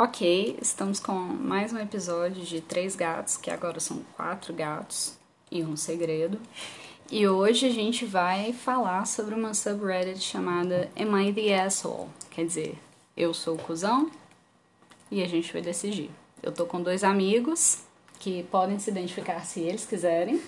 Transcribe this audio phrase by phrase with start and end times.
[0.00, 5.18] Ok, estamos com mais um episódio de Três Gatos, que agora são quatro gatos
[5.50, 6.38] e um segredo.
[7.10, 12.10] E hoje a gente vai falar sobre uma subreddit chamada Am I the Asshole?
[12.30, 12.78] Quer dizer,
[13.16, 14.08] eu sou o cuzão
[15.10, 16.12] e a gente vai decidir.
[16.40, 17.80] Eu tô com dois amigos
[18.20, 20.40] que podem se identificar se eles quiserem.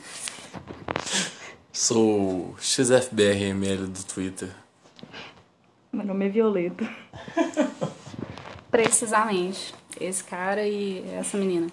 [1.72, 4.54] Sou XFBRML do Twitter.
[5.92, 6.88] Meu nome é Violeta.
[8.70, 9.74] Precisamente.
[10.00, 11.68] Esse cara e essa menina.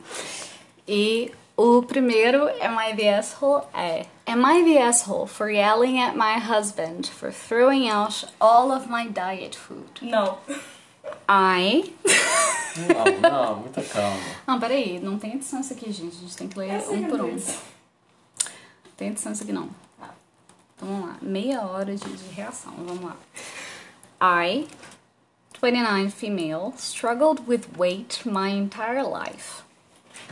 [0.88, 6.16] E o primeiro Am I the Asshole é Am I the asshole for yelling at
[6.16, 9.88] my husband for throwing out all of my diet food?
[10.02, 10.38] Não.
[11.30, 11.94] I.
[12.76, 14.18] Não, não, muita calma.
[14.46, 16.18] Não, peraí, não tem edição isso aqui, gente.
[16.18, 17.38] A gente tem que ler um por um.
[18.96, 19.70] Tem edição isso aqui não.
[20.00, 20.14] Tá.
[20.76, 21.18] Então vamos lá.
[21.22, 22.74] Meia hora de, de reação.
[22.78, 24.46] Vamos lá.
[24.46, 24.68] I,
[25.60, 29.64] 29 female, struggled with weight my entire life.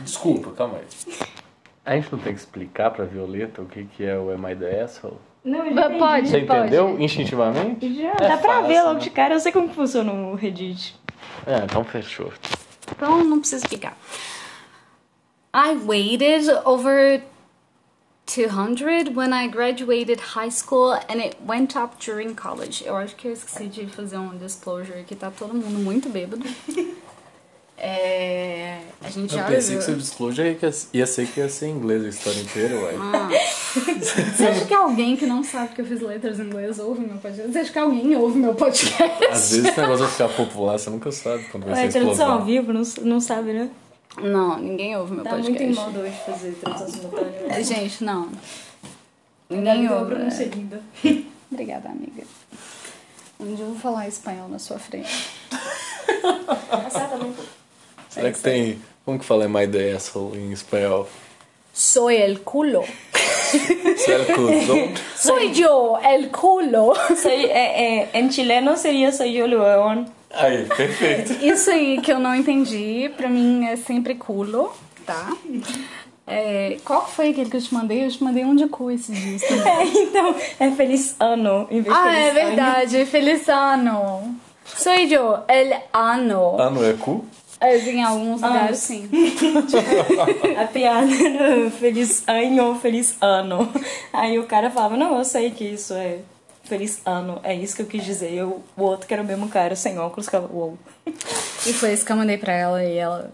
[0.00, 1.16] Desculpa, calma aí.
[1.84, 4.56] A gente não tem que explicar pra Violeta o que, que é o Am I
[4.56, 5.16] the Asshole?
[5.44, 6.28] Não, eu Mas pode.
[6.28, 7.94] Você entendeu instintivamente?
[7.94, 9.00] Já, É dá pra fácil, ver logo né?
[9.00, 9.34] de cara.
[9.34, 10.96] Eu sei como funciona o Reddit.
[11.46, 12.32] É, então fechou.
[12.90, 13.96] Então não precisa explicar.
[15.54, 17.22] I waited over
[18.26, 22.84] 200 when I graduated high school and it went up during college.
[22.84, 26.44] Eu acho que eu esqueci de fazer um disclosure que tá todo mundo muito bêbado.
[27.78, 29.78] É, a gente Eu já pensei viu.
[29.78, 30.58] que seu disclosure
[30.94, 32.94] ia, ser que ia ser em inglês a história inteira, ué.
[32.98, 33.28] Ah.
[34.34, 37.18] Você acha que alguém que não sabe que eu fiz letras em inglês ouve meu
[37.18, 37.52] podcast?
[37.52, 39.24] Você acha que alguém ouve meu podcast?
[39.30, 42.32] Às vezes esse negócio vai ficar popular, você nunca sabe quando vai É ser tradução
[42.32, 43.68] ao vivo, não, não sabe, né?
[44.22, 45.50] Não, ninguém ouve meu Tá podcast.
[45.50, 47.62] muito em moda hoje fazer tradução simultânea.
[47.64, 48.30] Gente, não.
[49.50, 50.14] Ninguém eu ouve.
[50.14, 50.80] pronúncia linda.
[51.52, 52.24] Obrigada, amiga.
[53.38, 55.28] Um dia eu vou falar espanhol na sua frente.
[56.86, 57.38] Exatamente.
[58.08, 58.80] Será que tem...
[59.04, 61.06] Como que fala I the Asshole em espanhol?
[61.72, 62.82] Soy el culo.
[63.98, 64.48] Será que o
[65.16, 66.92] Soy yo el culo.
[67.14, 70.06] Soy, é, é, em chileno seria soy yo león.
[70.32, 71.32] Aí, perfeito.
[71.44, 74.72] Isso aí que eu não entendi, pra mim é sempre culo,
[75.06, 75.32] tá?
[76.26, 78.04] É, qual foi aquele que eu te mandei?
[78.04, 79.64] Eu te mandei um de cu esses dias também.
[79.78, 82.34] É, então, é feliz ano em vez de Ah, feliz é ano.
[82.48, 83.06] verdade.
[83.06, 84.36] Feliz ano.
[84.64, 86.56] Soy yo el ano.
[86.60, 87.24] Ah, não é cu?
[87.60, 89.08] É, em alguns lugares, sim.
[90.60, 93.72] A piada era feliz ano, feliz ano.
[94.12, 96.18] Aí o cara falava, não, eu sei que isso é
[96.66, 98.32] feliz ano, é isso que eu quis dizer.
[98.32, 100.78] Eu, o outro que era o mesmo cara, sem óculos, ficava, uou.
[101.06, 103.32] E foi isso que eu mandei pra ela e ela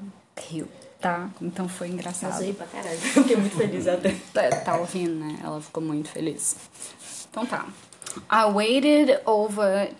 [0.48, 0.68] riu,
[1.00, 1.28] tá?
[1.40, 2.42] Então foi engraçado.
[2.42, 2.94] Aí pra caralho.
[2.94, 4.14] Eu fiquei muito feliz até.
[4.32, 5.38] Tá, tá ouvindo, né?
[5.42, 6.56] Ela ficou muito feliz.
[7.30, 7.66] Então tá.
[8.30, 9.90] I waited over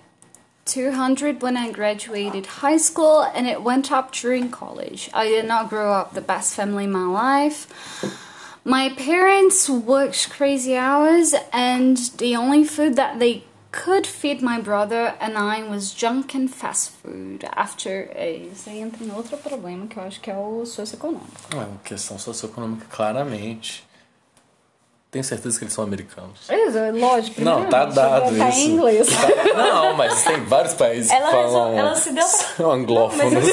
[0.65, 5.11] 200 when I graduated high school and it went up during college.
[5.13, 7.67] I did not grow up the best family in my life.
[8.65, 13.43] My parents worked crazy hours and the only food that they
[13.73, 17.45] could feed my brother and I was junk and fast food.
[17.57, 18.09] After.
[18.17, 21.27] Isso entra em outro problema que eu acho que é o socioeconômico.
[21.51, 23.85] É uma questão socioeconômica, claramente.
[25.13, 26.41] Tenho certeza que eles são americanos.
[26.51, 27.43] Isso, é lógico.
[27.43, 28.59] Não, tá primeiramente, dado tá isso.
[28.61, 29.07] em inglês.
[29.09, 32.25] Tá- Não, mas tem vários países Ela que falam resol- ela se deu
[32.57, 33.45] pra- anglófonos.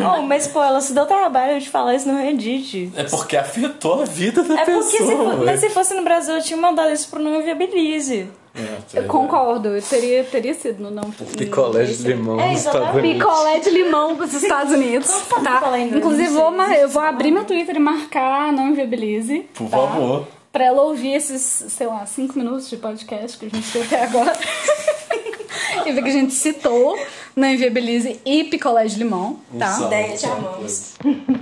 [0.00, 2.90] Não, mas pô, ela se deu trabalho de falar isso no Reddit.
[2.96, 5.36] É porque afetou a vida da É porque se, pessoa.
[5.36, 8.26] fo- mas se fosse no Brasil, eu tinha mandado isso pro não inviabilize.
[8.56, 11.02] É, Eu concordo, eu teria, teria sido no não.
[11.36, 12.94] Picolé de limão É, nos Estados.
[12.94, 13.12] Unidos.
[13.18, 15.10] Picolé de limão dos Estados Unidos.
[15.42, 15.78] tá?
[15.78, 19.40] Inclusive, não vou, eu vou abrir meu Twitter e marcar a não inviabilize.
[19.52, 19.76] Por tá?
[19.76, 20.26] favor.
[20.54, 24.04] Pra ela ouvir esses, sei lá, cinco minutos de podcast que a gente teve até
[24.04, 24.32] agora.
[25.84, 26.96] e ver que a gente citou
[27.34, 29.80] não inviabilize e picolé de limão, tá?
[29.80, 30.94] Um Deia, te amamos.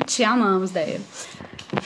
[0.07, 0.99] Te amamos, Deia.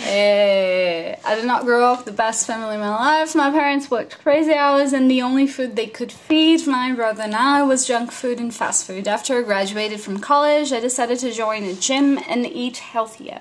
[0.06, 3.36] Eh, I did not grow up the best family in my life.
[3.36, 7.34] My parents worked crazy hours, and the only food they could feed my brother and
[7.34, 9.08] I was junk food and fast food.
[9.08, 13.40] After I graduated from college, I decided to join a gym and eat healthier.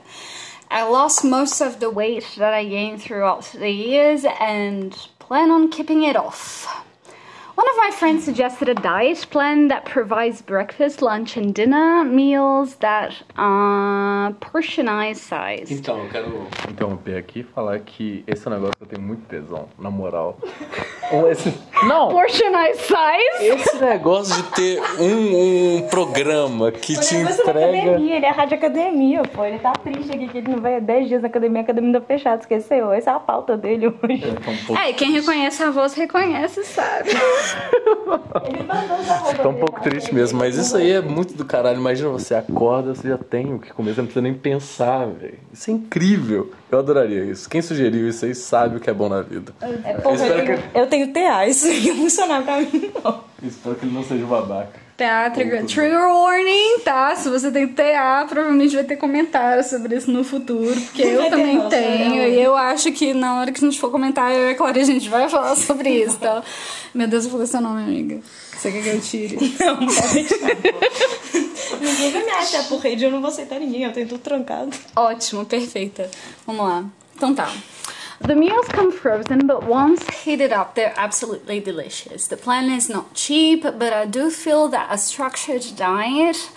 [0.69, 5.69] I lost most of the weight that I gained throughout the years and plan on
[5.69, 6.84] keeping it off.
[7.57, 12.75] One of my friends suggested a diet plan that provides breakfast, lunch, and dinner meals
[12.81, 15.71] that are portionized size.
[15.73, 19.01] Então, eu quero interromper aqui e falar que esse é um negócio que eu tenho
[19.01, 20.37] muito tesão, na moral.
[21.13, 21.53] Ou esse-
[21.87, 23.45] Não, portionized size.
[23.61, 27.59] esse negócio de ter um, um programa que te Ele vai na entrega.
[27.79, 29.45] academia, ele é rádio academia, pô.
[29.45, 32.01] Ele tá triste aqui que ele não vai há 10 dias na academia, a academia
[32.01, 32.91] tá fechada, esqueceu.
[32.91, 34.29] Essa é a pauta dele hoje.
[34.43, 37.11] Tá um pouco, É, quem reconhece a voz reconhece, sabe?
[38.47, 41.45] Ele mandou essa roupa tá um pouco triste mesmo, mas isso aí é muito do
[41.45, 41.79] caralho.
[41.79, 45.39] Imagina você acorda, você já tem o que comer, você não precisa nem pensar, velho.
[45.53, 46.51] Isso é incrível.
[46.71, 47.49] Eu adoraria isso.
[47.49, 49.53] Quem sugeriu isso aí sabe o que é bom na vida.
[49.61, 53.23] É, porra, espero eu, tenho, eu tenho TA, isso não ia funcionar pra mim, não.
[53.43, 54.84] Espero que ele não seja um babaca.
[54.97, 57.13] Tá, trigger, trigger warning, tá?
[57.17, 61.57] Se você tem TA, provavelmente vai ter comentários sobre isso no futuro, porque eu também
[61.57, 62.21] nossa, tenho.
[62.21, 62.29] é.
[62.29, 64.79] E eu acho que na hora que a gente for comentar, eu e a Clara,
[64.79, 66.41] a gente vai falar sobre isso, tá?
[66.93, 68.21] Meu Deus, eu falei seu nome, amiga.
[68.57, 69.35] Você quer que eu tire?
[69.59, 69.95] Não, pode
[71.81, 74.71] Ninguém vai me achar por rede, eu não vou aceitar ninguém, eu tenho tudo trancado.
[74.95, 76.09] Ótimo, perfeita.
[76.47, 76.85] Vamos lá.
[77.15, 77.51] Então tá.
[78.21, 82.27] The meals come frozen, but once heated up, they're absolutely delicious.
[82.27, 86.49] The plan is not cheap, but I do feel that a structured diet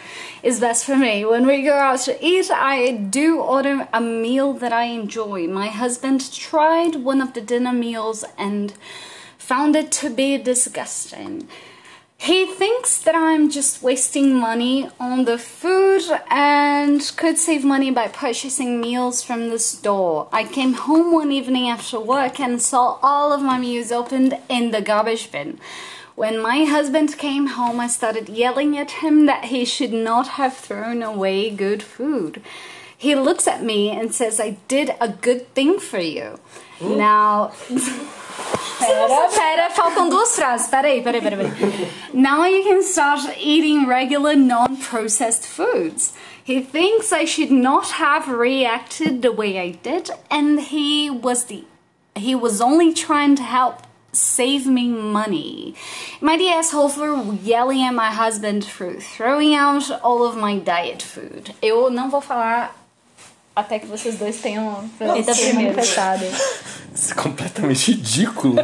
[0.42, 1.24] is best for me.
[1.24, 5.48] When we go out to eat, I do order a meal that I enjoy.
[5.48, 8.72] My husband tried one of the dinner meals and
[9.36, 11.48] found it to be disgusting.
[12.20, 18.08] He thinks that I'm just wasting money on the food and could save money by
[18.08, 20.28] purchasing meals from the store.
[20.32, 24.72] I came home one evening after work and saw all of my meals opened in
[24.72, 25.60] the garbage bin.
[26.16, 30.56] When my husband came home, I started yelling at him that he should not have
[30.56, 32.42] thrown away good food.
[32.96, 36.40] He looks at me and says, I did a good thing for you.
[36.80, 37.52] Now.
[38.78, 40.68] Pera, pera, faltam duas frases.
[40.68, 41.88] Peraí, peraí, peraí.
[42.14, 46.14] Now you can start eating regular non processed foods.
[46.42, 51.64] He thinks I should not have reacted the way I did, and he was the
[52.14, 53.82] he was only trying to help
[54.12, 55.74] save me money.
[56.20, 61.54] The asshole for yelling at my husband for throwing out all of my diet food?
[61.60, 62.74] Eu não vou falar
[63.58, 64.88] até que vocês dois tenham
[65.34, 65.54] se primeiro.
[65.54, 66.24] manifestado.
[66.94, 68.56] Isso é completamente ridículo.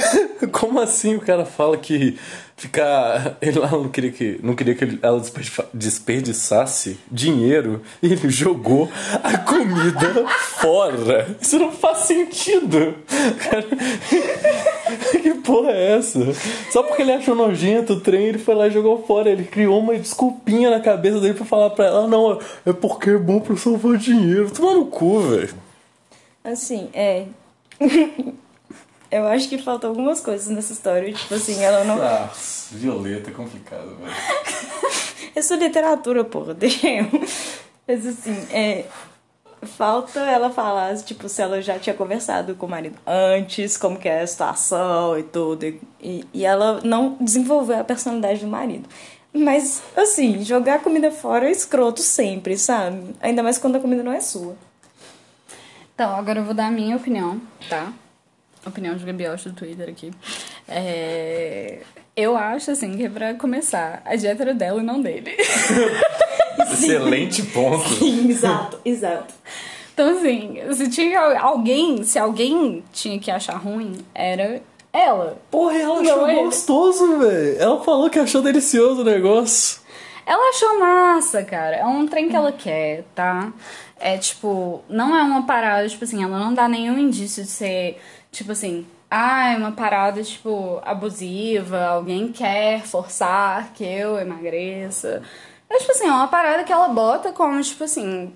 [0.52, 2.18] Como assim o cara fala que
[2.58, 3.36] ficar.
[3.42, 4.38] Ele lá não queria que.
[4.42, 8.90] Não queria que ela desperdiça- desperdiçasse dinheiro e ele jogou
[9.22, 10.26] a comida
[10.60, 11.36] fora.
[11.40, 12.94] Isso não faz sentido.
[13.38, 13.64] Cara,
[15.22, 16.20] que porra é essa?
[16.70, 19.30] Só porque ele achou nojento o trem, ele foi lá e jogou fora.
[19.30, 23.10] Ele criou uma desculpinha na cabeça dele pra falar pra ela: "Ah, não, é porque
[23.10, 24.50] é bom pra salvar dinheiro.
[24.50, 25.54] Toma no cu, velho.
[26.44, 27.24] Assim, é.
[29.10, 31.12] Eu acho que faltam algumas coisas nessa história.
[31.12, 32.00] Tipo assim, ela não.
[32.02, 32.28] Ah,
[32.70, 34.14] Violeta é complicado, velho.
[35.34, 37.06] Eu sou literatura, porra, deixa eu.
[37.86, 38.84] Mas assim, é.
[39.76, 44.08] Falta ela falar, tipo, se ela já tinha conversado com o marido antes, como que
[44.08, 45.64] é a situação e tudo.
[45.64, 48.88] E, e- e ela não desenvolveu a personalidade do marido.
[49.32, 53.14] Mas, assim, jogar a comida fora é escroto sempre, sabe?
[53.20, 54.56] Ainda mais quando a comida não é sua.
[55.94, 57.92] Então, agora eu vou dar a minha opinião, tá?
[58.66, 60.10] Opinião de Gabioche do Twitter aqui.
[60.68, 61.78] É,
[62.16, 65.36] Eu acho, assim, que pra começar, a dieta era dela e não dele.
[66.72, 67.88] Excelente ponto.
[67.88, 69.32] Sim, exato, exato.
[69.94, 74.60] Então, assim, se tinha alguém, se alguém tinha que achar ruim, era
[74.92, 75.38] ela.
[75.50, 76.34] Porra, ela Não achou é?
[76.36, 77.56] gostoso, velho.
[77.58, 79.80] Ela falou que achou delicioso o negócio.
[80.26, 81.76] Ela achou massa, cara.
[81.76, 83.52] É um trem que ela quer, tá?
[83.98, 87.98] É tipo, não é uma parada, tipo assim, ela não dá nenhum indício de ser,
[88.30, 95.22] tipo assim, ah, é uma parada, tipo, abusiva, alguém quer forçar que eu emagreça.
[95.70, 98.32] É tipo assim, é uma parada que ela bota como, tipo assim.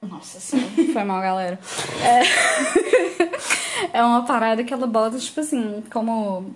[0.00, 1.58] Nossa senhora, foi mal, galera.
[2.02, 2.22] É...
[3.98, 6.52] é uma parada que ela bota, tipo assim, como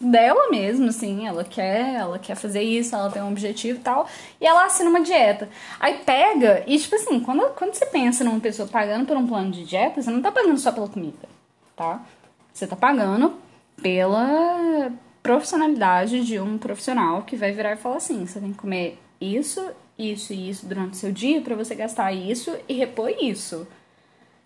[0.00, 4.06] dela mesmo, assim, ela quer, ela quer fazer isso, ela tem um objetivo e tal,
[4.40, 5.48] e ela assina uma dieta.
[5.80, 9.50] Aí pega, e tipo assim, quando, quando você pensa numa pessoa pagando por um plano
[9.50, 11.28] de dieta, você não tá pagando só pela comida,
[11.74, 12.04] tá?
[12.52, 13.34] Você tá pagando
[13.82, 18.98] pela profissionalidade de um profissional que vai virar e falar assim, você tem que comer
[19.20, 19.66] isso,
[19.98, 23.66] isso e isso durante o seu dia pra você gastar isso e repor isso.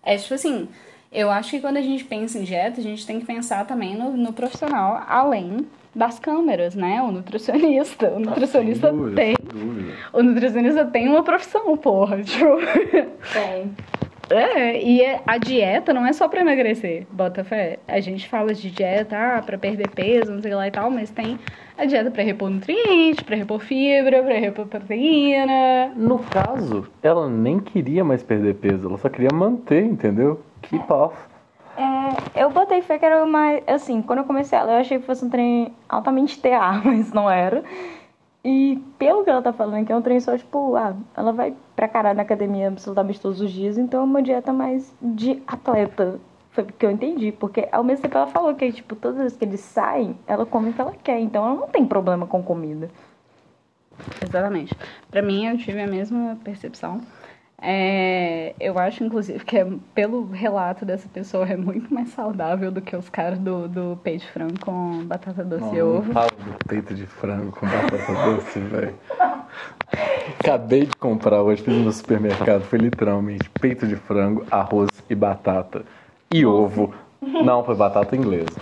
[0.01, 0.67] É tipo assim,
[1.11, 3.95] eu acho que quando a gente pensa em dieta, a gente tem que pensar também
[3.95, 7.01] no, no profissional além das câmeras, né?
[7.01, 8.09] O nutricionista.
[8.11, 9.35] O nutricionista Sem dúvida, tem.
[10.13, 12.21] O nutricionista tem uma profissão, porra.
[12.23, 12.57] Tipo.
[13.33, 13.71] Tem.
[14.29, 17.79] É, e é- a dieta não é só pra emagrecer, bota fé.
[17.85, 21.11] A gente fala de dieta, ah, pra perder peso, não sei lá e tal, mas
[21.11, 21.37] tem
[21.77, 25.91] a dieta pra repor nutrientes, pra repor fibra, pra repor proteína.
[25.97, 30.39] No caso, ela nem queria mais perder peso, ela só queria manter, entendeu?
[30.63, 31.15] Keep off.
[31.77, 33.59] É, eu botei fé que era uma.
[33.67, 37.29] Assim, quando eu comecei ela, eu achei que fosse um trem altamente TA, mas não
[37.29, 37.63] era.
[38.43, 41.53] E pelo que ela tá falando, que é um trem só, tipo, ah, ela vai
[41.75, 46.19] pra caralho na academia absolutamente todos os dias, então é uma dieta mais de atleta.
[46.49, 49.37] Foi porque eu entendi, porque ao mesmo tempo ela falou que, tipo, todas as vezes
[49.37, 52.41] que eles saem, ela come o que ela quer, então ela não tem problema com
[52.43, 52.89] comida.
[54.21, 54.75] Exatamente.
[55.09, 56.99] Pra mim, eu tive a mesma percepção.
[57.63, 62.81] É, eu acho, inclusive, que é, pelo relato dessa pessoa é muito mais saudável do
[62.81, 66.11] que os caras do, do peito de frango com batata doce Não, e não ovo.
[66.11, 68.95] fala do peito de frango com batata doce, velho.
[70.39, 75.83] Acabei de comprar hoje, fiz no supermercado, foi literalmente peito de frango, arroz e batata.
[76.33, 76.93] E ovo.
[77.21, 78.59] Não, foi batata inglesa.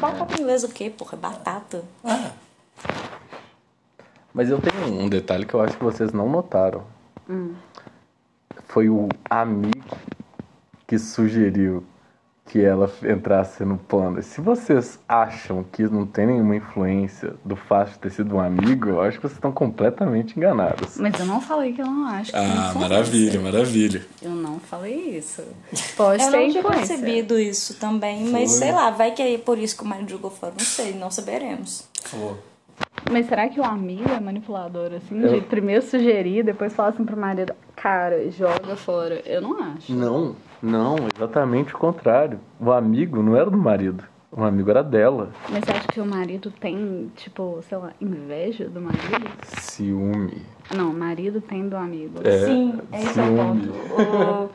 [0.00, 1.16] Batata inglesa o quê, porra?
[1.16, 1.84] Batata.
[4.34, 6.82] Mas eu tenho um detalhe que eu acho que vocês não notaram.
[8.68, 9.96] Foi o amigo
[10.86, 11.84] que sugeriu
[12.48, 14.22] que ela entrasse no plano.
[14.22, 18.88] Se vocês acham que não tem nenhuma influência do fato de ter sido um amigo,
[18.88, 20.96] eu acho que vocês estão completamente enganados.
[20.96, 22.80] Mas eu não falei que eu não acho que Ah, influência.
[22.80, 24.06] maravilha, maravilha.
[24.22, 25.42] Eu não falei isso.
[25.96, 29.58] Pode Eu ter não tinha percebido isso também, mas sei lá, vai que é por
[29.58, 30.52] isso que o marido jogou fora.
[30.56, 31.88] Não sei, não saberemos.
[33.10, 35.20] Mas será que o amigo é manipulador, assim?
[35.20, 37.52] Eu- De primeiro sugerir, depois falar assim pro marido,
[37.86, 39.22] cara, joga fora.
[39.24, 39.92] Eu não acho.
[39.94, 42.40] Não, não, exatamente o contrário.
[42.60, 44.02] O amigo não era do marido.
[44.32, 45.30] O amigo era dela.
[45.48, 49.30] Mas você acha que o marido tem, tipo, sei lá, inveja do marido?
[49.60, 50.42] Ciúme.
[50.76, 52.18] Não, o marido tem do amigo.
[52.24, 53.68] É, Sim, é esse é o ciúme.
[53.68, 53.72] ponto.
[54.02, 54.50] O-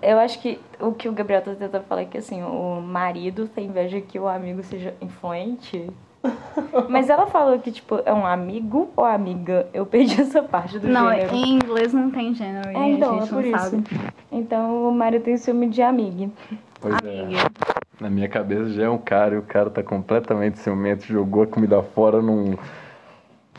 [0.00, 3.46] eu acho que o que o Gabriel tá tentando falar é que assim, o marido
[3.48, 5.90] tem inveja que o amigo seja influente.
[6.88, 9.66] Mas ela falou que, tipo, é um amigo ou amiga?
[9.74, 11.34] Eu perdi essa parte do Não, gênero.
[11.34, 12.68] em inglês não tem gênero.
[12.68, 13.70] É, então, a é gente por não isso.
[13.70, 13.84] sabe.
[14.30, 16.30] Então o marido tem ciúme de amiga.
[16.80, 17.38] Pois Amiga.
[17.38, 18.02] é.
[18.02, 21.46] Na minha cabeça já é um cara e o cara tá completamente ciumento, jogou a
[21.46, 22.56] comida fora num.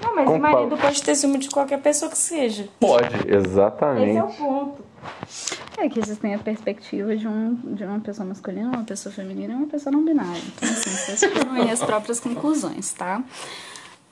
[0.01, 2.67] Não, mas Com o marido pode ter ciúme de qualquer pessoa que seja.
[2.79, 4.38] Pode, Esse é o exatamente.
[4.38, 4.84] ponto.
[5.78, 9.56] É que têm a perspectiva de, um, de uma pessoa masculina, uma pessoa feminina e
[9.56, 10.42] uma pessoa não binária.
[10.56, 13.24] Então, assim, vocês tiram aí as próprias conclusões, tá?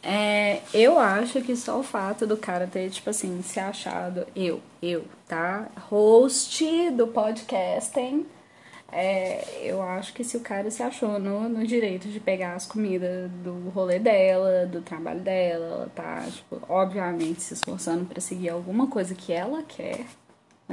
[0.04, 4.60] É, eu acho que só o fato do cara ter, tipo assim, se achado, eu,
[4.82, 5.70] eu, tá?
[5.90, 8.26] Host do podcasting.
[8.92, 12.66] É, eu acho que se o cara se achou no, no direito de pegar as
[12.66, 18.50] comidas do rolê dela, do trabalho dela, ela tá, tipo, obviamente se esforçando pra seguir
[18.50, 20.06] alguma coisa que ela quer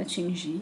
[0.01, 0.61] atingir.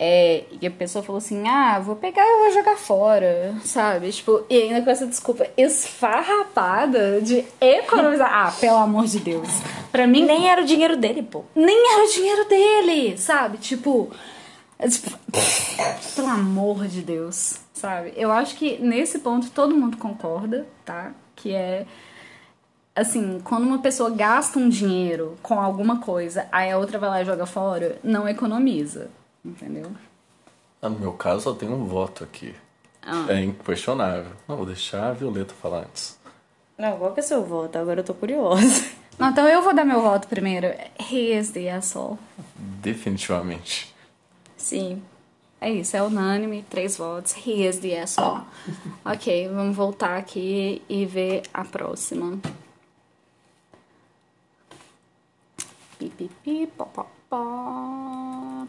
[0.00, 4.12] É, e a pessoa falou assim: ah, vou pegar e vou jogar fora, sabe?
[4.12, 8.30] Tipo, e ainda com essa desculpa esfarrapada de economizar.
[8.32, 9.48] ah, pelo amor de Deus.
[9.90, 11.44] Pra mim, Nem era o dinheiro dele, pô.
[11.54, 13.58] nem era o dinheiro dele, sabe?
[13.58, 14.08] Tipo,
[16.14, 18.12] pelo amor de Deus, sabe?
[18.16, 21.12] Eu acho que nesse ponto todo mundo concorda, tá?
[21.34, 21.86] Que é
[22.98, 27.22] assim, quando uma pessoa gasta um dinheiro com alguma coisa, aí a outra vai lá
[27.22, 29.10] e joga fora, não economiza,
[29.44, 29.90] entendeu?
[30.82, 32.54] No meu caso, só tem um voto aqui.
[33.02, 33.26] Ah.
[33.28, 34.32] É inquestionável.
[34.46, 36.18] Não, vou deixar a Violeta falar antes.
[36.76, 37.76] Não, qual que é o seu voto?
[37.78, 38.84] Agora eu tô curiosa.
[39.18, 40.68] Não, então eu vou dar meu voto primeiro.
[41.10, 42.18] He is the asshole.
[42.56, 43.92] Definitivamente.
[44.56, 45.02] Sim.
[45.60, 47.34] É isso, é unânime, três votos.
[47.44, 48.42] He is the asshole.
[49.04, 52.38] ok, vamos voltar aqui e ver a próxima.
[55.98, 58.66] Pi, pi, pi, pó, pó, pó.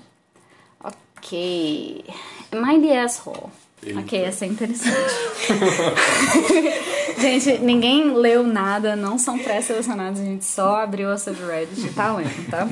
[0.83, 2.03] Ok.
[2.51, 3.51] Am I the asshole?
[3.97, 5.13] Ok, essa é interessante.
[7.17, 12.13] gente, ninguém leu nada, não são pré-selecionados, a gente só abriu a subreddit e tá
[12.13, 12.67] lendo, tá?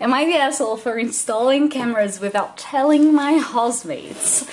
[0.00, 4.44] Am I the asshole for installing cameras without telling my housemates?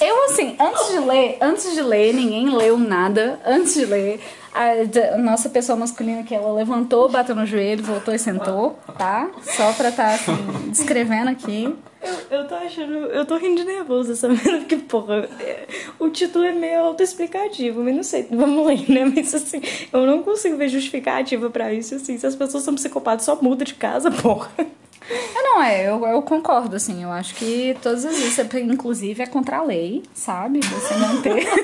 [0.00, 3.40] Eu, assim, antes de ler, antes de ler, ninguém leu nada.
[3.46, 4.20] Antes de ler,
[4.54, 9.30] a, nossa pessoa masculina que ela levantou, bateu no joelho, voltou e sentou, tá?
[9.42, 10.36] Só pra tá, assim,
[10.68, 11.74] descrevendo aqui.
[12.02, 12.92] Eu, eu tô achando.
[12.92, 14.36] Eu tô rindo de nervoso, sabe?
[14.36, 15.66] Porque, porra, é,
[15.98, 19.04] o título é meio autoexplicativo, mas não sei, vamos ler, né?
[19.04, 22.18] Mas assim, eu não consigo ver justificativa pra isso, assim.
[22.18, 24.50] Se as pessoas são psicopatas, só muda de casa, porra.
[25.10, 29.22] É, não, é, eu, eu concordo, assim, eu acho que todas as vezes, você, inclusive,
[29.22, 30.60] é contra a lei, sabe?
[30.60, 31.46] Você manter.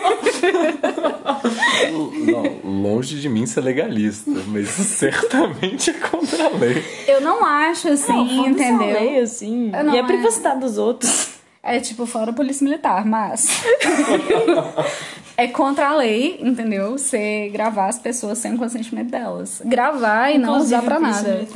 [2.27, 6.85] Não, longe de mim ser legalista, mas certamente é contra a lei.
[7.07, 9.01] Eu não acho, assim, Não, foda-se a entendeu?
[9.01, 9.71] lei, assim.
[9.75, 11.29] Eu não, e a é- privacidade dos outros.
[11.61, 13.47] É tipo fora a polícia militar, mas.
[15.39, 16.99] é contra a lei, entendeu?
[16.99, 19.63] Você gravar as pessoas sem o consentimento delas.
[19.65, 21.47] Gravar e não usar pra nada.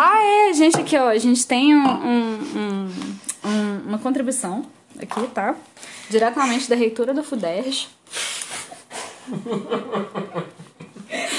[0.00, 1.08] Ah, é, gente, aqui, ó.
[1.10, 2.90] A gente tem um, um- um-
[3.48, 4.64] um- uma contribuição
[4.98, 5.54] aqui, tá?
[6.08, 7.88] Diretamente da reitora da FUDERJ.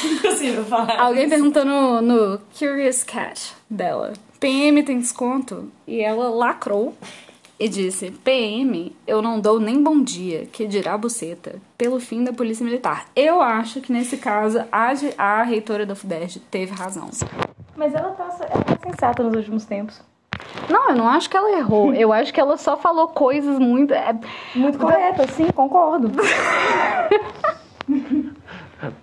[0.03, 0.99] Impossível falar.
[0.99, 5.71] Alguém perguntou no, no Curious Cat dela: PM tem desconto?
[5.87, 6.95] E ela lacrou
[7.61, 12.33] e disse: PM, eu não dou nem bom dia, que dirá buceta, pelo fim da
[12.33, 13.05] Polícia Militar.
[13.15, 17.11] Eu acho que nesse caso a, a reitora da FUDERJ teve razão.
[17.75, 20.01] Mas ela tá, ela tá sensata nos últimos tempos.
[20.67, 21.93] Não, eu não acho que ela errou.
[21.93, 23.93] Eu acho que ela só falou coisas muito.
[23.93, 24.19] é,
[24.55, 26.11] Muito correta, sim, concordo.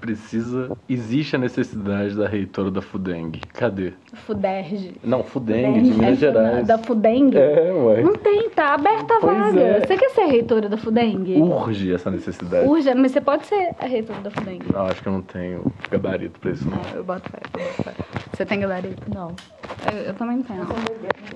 [0.00, 0.76] Precisa.
[0.88, 3.40] Existe a necessidade da reitora da FUDENG.
[3.54, 3.92] Cadê?
[4.26, 4.96] FUDERJ.
[5.04, 6.66] Não, FUDENG, de Minas É, Gerais.
[6.66, 7.36] Da FUDENG?
[7.36, 8.00] É, ué.
[8.02, 9.60] Não tem, tá aberta a Pois vaga.
[9.60, 9.86] é.
[9.86, 11.40] Você quer ser reitora da FUDENG?
[11.42, 12.66] Urge essa necessidade.
[12.68, 14.64] Urge, mas você pode ser a reitora da FUDENG.
[14.72, 16.80] Não, acho que eu não tenho gabarito pra isso, não.
[16.94, 17.94] Eu boto fé, eu boto fé.
[18.34, 19.02] Você tem gabarito?
[19.14, 19.34] Não.
[19.92, 20.60] Eu, eu também tenho.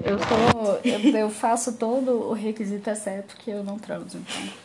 [0.05, 0.81] Eu sou.
[0.85, 4.63] Eu, eu faço todo o requisito exceto que eu não transo, então.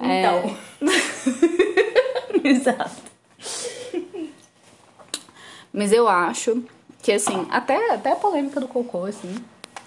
[0.00, 0.56] Então.
[2.48, 3.12] Exato.
[5.72, 6.62] Mas eu acho
[7.02, 9.34] que, assim, até, até a polêmica do cocô, assim,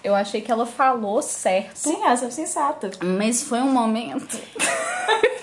[0.02, 1.76] eu achei que ela falou certo.
[1.76, 2.90] Sim, essa é sensata.
[3.02, 4.38] Mas foi um momento.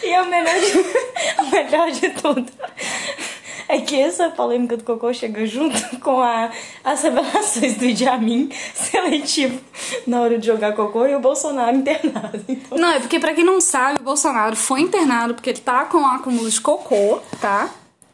[0.00, 0.78] E é o melhor de,
[1.42, 2.50] o melhor de tudo
[3.76, 6.50] é que essa polêmica do cocô chega junto com a,
[6.82, 9.60] as revelações do Idi Amin seletivo
[10.06, 12.40] na hora de jogar cocô e o Bolsonaro internado.
[12.48, 15.84] Então, Não, é porque, pra quem não sabe, o Bolsonaro foi internado porque ele tá
[15.84, 17.70] com acúmulo de cocô, tá?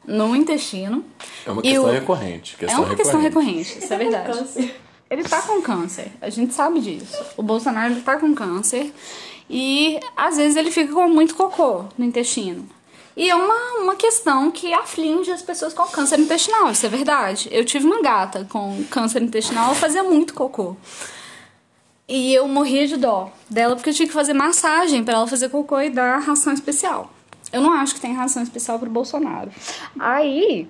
[0.07, 1.03] No intestino.
[1.47, 2.55] É uma questão o- recorrente.
[2.57, 3.79] É Questão uma questão recorrente.
[3.79, 4.39] isso é verdade.
[4.39, 4.75] câncer.
[5.11, 7.23] Ele tá com câncer, a gente sabe disso.
[7.37, 8.93] O Bolsonaro ele tá com câncer
[9.49, 12.67] e às vezes ele fica com muito cocô no intestino.
[13.17, 17.49] E é uma, uma questão que aflige as pessoas com câncer intestinal, isso é verdade.
[17.53, 20.77] Eu tive uma gata com câncer intestinal, ela fazia muito cocô.
[22.09, 25.49] E eu morria de dó dela porque eu tinha que fazer massagem pra ela fazer
[25.49, 27.11] cocô e dar ração especial.
[27.53, 29.51] Eu não acho que tem ração especial pro Bolsonaro.
[29.99, 30.67] Aí,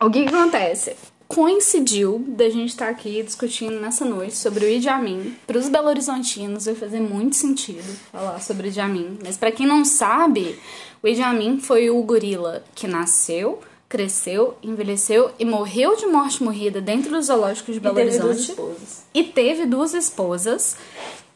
[0.00, 0.96] o que, que acontece?
[1.26, 5.34] Coincidiu da gente estar aqui discutindo nessa noite sobre o Idi Amin.
[5.46, 9.18] Para os Belo Horizontinos vai fazer muito sentido falar sobre o Idi Amin.
[9.24, 10.58] Mas para quem não sabe,
[11.04, 16.80] o Idi Amin foi o gorila que nasceu, cresceu, envelheceu e morreu de morte morrida
[16.80, 18.50] dentro do zoológico de Belo teve duas Horizonte.
[18.50, 19.04] esposas.
[19.12, 20.78] E teve duas esposas.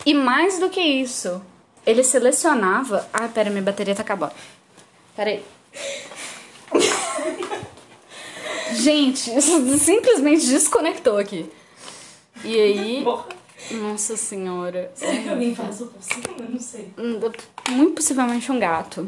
[0.07, 1.43] E mais do que isso,
[1.85, 3.07] ele selecionava.
[3.13, 4.33] Ah, pera, minha bateria tá acabando.
[5.15, 5.45] Pera aí.
[8.73, 11.45] Gente, isso simplesmente desconectou aqui.
[12.43, 13.05] E aí.
[13.73, 14.91] Nossa senhora.
[14.95, 16.37] Será que alguém faz o possível?
[16.39, 16.91] Eu não sei.
[17.69, 19.07] Muito possivelmente um gato.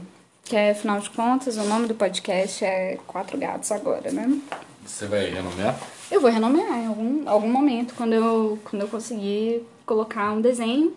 [0.50, 4.40] Que é, afinal de contas, o nome do podcast é Quatro Gatos Agora, né?
[4.84, 5.78] Você vai renomear?
[6.10, 10.92] Eu vou renomear em algum, algum momento, quando eu, quando eu conseguir colocar um desenho.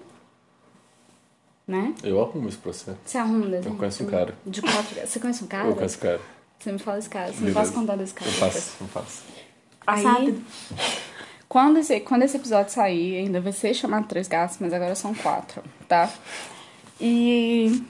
[1.68, 1.94] Né?
[2.02, 2.96] Eu arrumo isso pra você.
[3.06, 3.76] Você arruma um desenho?
[3.76, 4.34] Eu conheço um cara.
[4.44, 5.12] De quatro gatos.
[5.12, 5.68] Você conhece um cara?
[5.68, 6.22] Eu conheço cara.
[6.58, 7.32] Você me fala esse cara.
[7.32, 8.32] Você me faz contar desse cara.
[8.32, 9.22] Eu faço, eu faço.
[9.86, 10.44] Aí, Rápido.
[11.48, 15.14] quando esse, quando esse episódio sair, ainda vai ser chamado Três Gatos, mas agora são
[15.14, 16.12] quatro, tá?
[17.00, 17.84] E.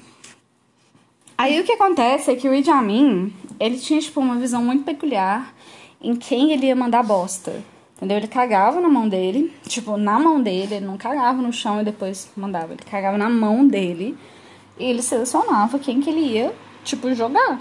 [1.44, 4.86] Aí o que acontece é que o Idi Amin, ele tinha, tipo, uma visão muito
[4.86, 5.54] peculiar
[6.02, 7.62] em quem ele ia mandar bosta.
[7.98, 8.16] Entendeu?
[8.16, 11.84] Ele cagava na mão dele, tipo, na mão dele, ele não cagava no chão e
[11.84, 12.72] depois mandava.
[12.72, 14.18] Ele cagava na mão dele
[14.80, 16.54] e ele selecionava quem que ele ia,
[16.86, 17.60] tipo, jogar.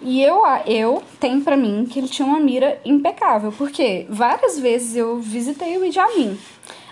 [0.00, 4.96] E eu, eu tenho pra mim que ele tinha uma mira impecável, porque várias vezes
[4.96, 6.38] eu visitei o Idi Amin.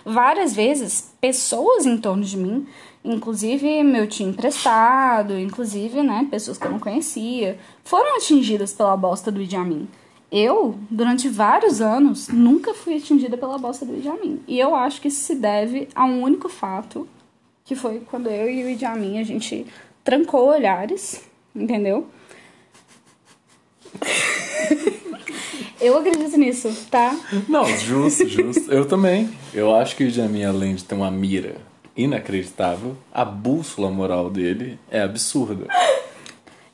[0.08, 2.64] Várias vezes, pessoas em torno de mim,
[3.04, 9.32] inclusive meu tio emprestado, inclusive, né, pessoas que eu não conhecia, foram atingidas pela bosta
[9.32, 9.88] do Idi Amin.
[10.30, 14.40] Eu, durante vários anos, nunca fui atingida pela bosta do Idi Amin.
[14.46, 17.08] E eu acho que isso se deve a um único fato,
[17.64, 19.66] que foi quando eu e o Idi Amin, a gente
[20.04, 21.20] trancou olhares,
[21.52, 22.06] entendeu?
[25.86, 27.16] Eu acredito nisso, tá?
[27.48, 28.72] Não, justo, justo.
[28.72, 29.30] Eu também.
[29.54, 31.58] Eu acho que o Jamin, além de ter uma mira
[31.96, 35.68] inacreditável, a bússola moral dele é absurda.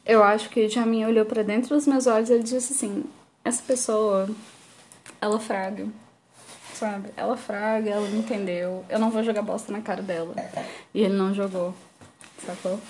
[0.07, 3.05] Eu acho que o Jamin olhou pra dentro dos meus olhos e ele disse assim:
[3.45, 4.31] essa pessoa,
[5.21, 5.87] ela fraga.
[6.73, 7.11] Sabe?
[7.15, 8.83] Ela fraga, ela não entendeu.
[8.89, 10.35] Eu não vou jogar bosta na cara dela.
[10.95, 11.75] E ele não jogou.
[12.47, 12.81] Sacou?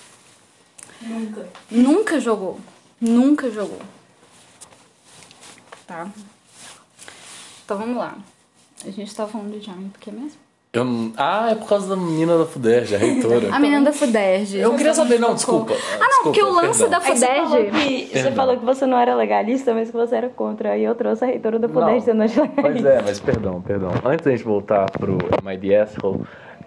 [1.01, 1.49] Nunca.
[1.69, 2.61] Nunca jogou.
[3.01, 3.81] Nunca jogou.
[5.93, 6.09] Tá?
[7.65, 8.17] Então vamos lá.
[8.87, 10.41] A gente tá falando de Jamin por quê mesmo?
[10.73, 11.13] Eu não...
[11.19, 13.49] Ah, é por causa da menina da FUDERJ, a reitora.
[13.55, 14.59] A menina da FUDERJ.
[14.59, 15.75] Eu queria saber, não, desculpa.
[16.01, 18.07] Ah, não, porque o lance da Aí você falou, FUDERJ.
[18.07, 20.71] que, você falou que você não era legalista, mas que você era contra.
[20.71, 22.89] Aí eu trouxe a reitora da FUDERJ sendo Pois legalista.
[22.89, 23.91] é, mas perdão, perdão.
[24.03, 26.23] Antes da gente voltar pro My The Asshole,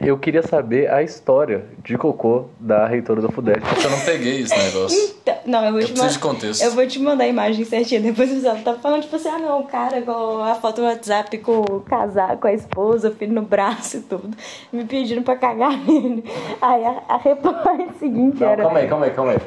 [0.08, 3.62] eu queria saber a história de cocô da reitora da FUDEST.
[3.84, 5.16] Eu não peguei esse negócio.
[5.22, 6.36] Então, não, eu vou Eu te preciso de mandar.
[6.40, 6.62] contexto.
[6.64, 9.62] Eu vou te mandar a imagem certinha depois você tá falando, tipo assim, ah não,
[9.62, 13.34] o cara com a foto do WhatsApp com o casar com a esposa, o filho
[13.34, 14.30] no braço e tudo,
[14.72, 16.24] me pedindo pra cagar nele.
[16.62, 18.64] Aí a, a reportagem seguinte Não, era.
[18.64, 19.38] calma aí, calma aí, calma aí.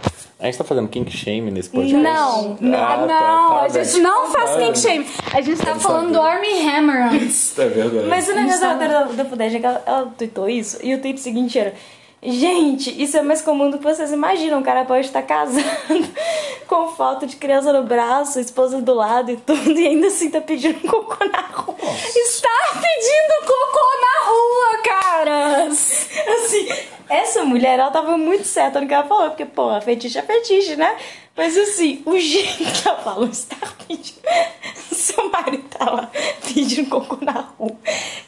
[0.40, 1.96] A gente tá fazendo kink shame nesse podcast?
[2.00, 3.84] Não, não, Ah, tá, não, tá a bem.
[3.84, 5.06] gente não faz Tá kink shame.
[5.32, 7.58] A gente tá falando do Army Hammer-ons.
[7.58, 8.06] É verdade.
[8.06, 11.00] Mas o negócio da da, da Fudege é que ela, ela tweetou isso e o
[11.00, 11.74] tweet seguinte era.
[12.20, 14.60] Gente, isso é mais comum do que vocês imaginam.
[14.60, 15.64] O cara pode estar casado
[16.66, 20.40] com foto de criança no braço, esposa do lado e tudo, e ainda assim tá
[20.40, 21.76] pedindo cocô na rua.
[21.80, 26.08] Está pedindo cocô na rua, caras!
[26.26, 26.68] Assim,
[27.08, 30.22] essa mulher, ela tava muito certa no que ela falou, porque, pô, a fetiche é
[30.22, 30.96] fetiche, né?
[31.36, 34.18] Mas assim, o jeito que ela falou, está pedindo.
[34.92, 36.10] Seu marido tá lá
[36.52, 37.76] pedindo cocô na rua,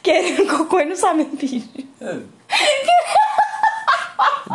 [0.01, 1.69] querendo cocô e não sabe pedir.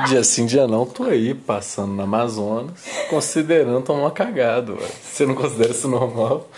[0.06, 2.72] Dia sim, dia não, tô aí passando no Amazonas,
[3.08, 4.88] considerando tomar uma cagada, ué.
[5.02, 6.48] Você não considera isso normal?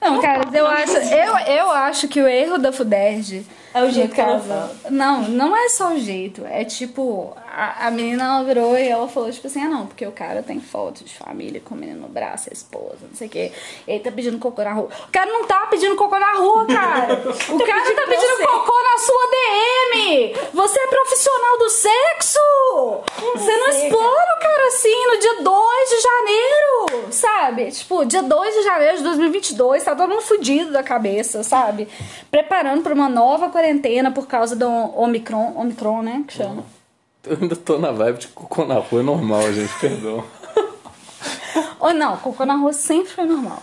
[0.00, 3.44] Não, caras, eu acho, eu, eu acho que o erro da Fuderj.
[3.74, 4.76] É o jeito que ela fala.
[4.90, 6.44] Não, não é só o jeito.
[6.46, 10.06] É tipo, a, a menina ela virou e ela falou, tipo assim, ah não, porque
[10.06, 13.28] o cara tem foto de família com o menino no braço, a esposa, não sei
[13.28, 13.50] o quê.
[13.88, 14.90] Ele tá pedindo cocô na rua.
[15.08, 17.16] O cara não tá pedindo cocô na rua, cara.
[17.48, 18.46] O cara tá pedindo pedindo você.
[18.46, 20.34] cocô na sua DM.
[20.52, 22.38] Você é profissional do sexo.
[23.36, 27.70] Você não você, explora o cara assim no dia 2 de janeiro, sabe?
[27.70, 31.88] Tipo, dia 2 de janeiro de 2022, tá todo mundo fudido da cabeça, sabe?
[32.30, 36.75] Preparando pra uma nova quarentena por causa do Omicron, Omicron, né, que chama.
[37.26, 40.24] Eu ainda tô na vibe de cocô na rua, é normal, gente, perdão.
[41.80, 43.62] Ou não, cocô na rua sempre foi normal.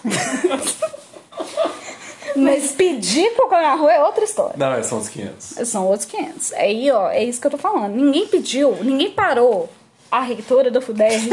[2.36, 4.56] Mas pedir cocô na rua é outra história.
[4.58, 5.46] Não, é, são os 500.
[5.68, 6.54] São outros 500.
[6.54, 7.94] Aí, ó, é isso que eu tô falando.
[7.94, 9.70] Ninguém pediu, ninguém parou
[10.12, 11.30] a reitora da FUDERJ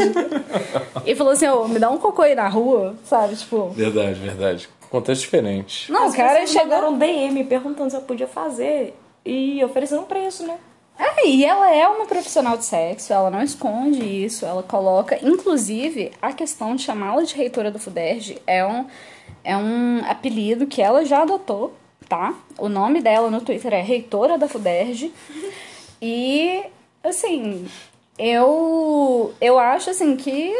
[1.05, 3.35] e falou assim, ô, me dá um cocô aí na rua, sabe?
[3.35, 4.69] Tipo, Verdade, verdade.
[4.89, 5.91] Contexto diferente.
[5.91, 6.67] não, As o cara pessoas chegou...
[6.67, 8.93] mandaram um DM perguntando se eu podia fazer
[9.25, 10.57] e oferecendo um preço, né?
[11.03, 15.17] É, e ela é uma profissional de sexo, ela não esconde isso, ela coloca.
[15.25, 18.85] Inclusive, a questão de chamá-la de reitora do FUDERJ é um,
[19.43, 21.73] é um apelido que ela já adotou,
[22.07, 22.35] tá?
[22.55, 25.11] O nome dela no Twitter é reitora da FUDERJ.
[26.03, 26.63] E,
[27.03, 27.67] assim,
[28.17, 30.51] eu, eu acho, assim, que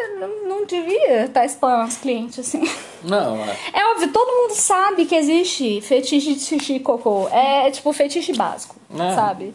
[0.48, 2.62] não, devia estar explorando os clientes, assim.
[3.04, 3.56] Não, é.
[3.74, 7.28] É óbvio, todo mundo sabe que existe fetiche de xixi e cocô.
[7.30, 9.16] É, tipo fetiche básico, É.
[9.16, 9.52] sabe?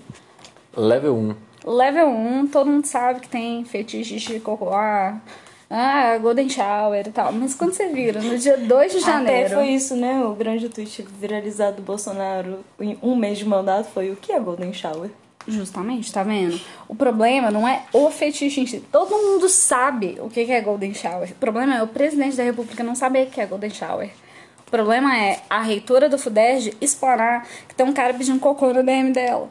[0.76, 1.34] Level 1.
[1.64, 4.68] Level 1, todo mundo sabe que tem fetiche de cocô.
[4.72, 5.18] Ah,
[5.68, 7.32] ah, Golden Shower e tal.
[7.32, 9.46] Mas quando você vira, no dia 2 de janeiro.
[9.46, 10.22] Até foi isso, né?
[10.24, 14.38] O grande tweet viralizado do Bolsonaro em um mês de mandato foi o que é
[14.38, 15.10] Golden Shower?
[15.48, 16.60] Justamente, tá vendo?
[16.88, 18.80] O problema não é o fetiche em si.
[18.92, 21.30] Todo mundo sabe o que que é Golden Shower.
[21.30, 24.10] O problema é o presidente da República não saber o que é Golden Shower.
[24.66, 28.82] O problema é a reitora do FUDERJ explorar que tem um cara pedindo cocô no
[28.82, 29.48] DM dela.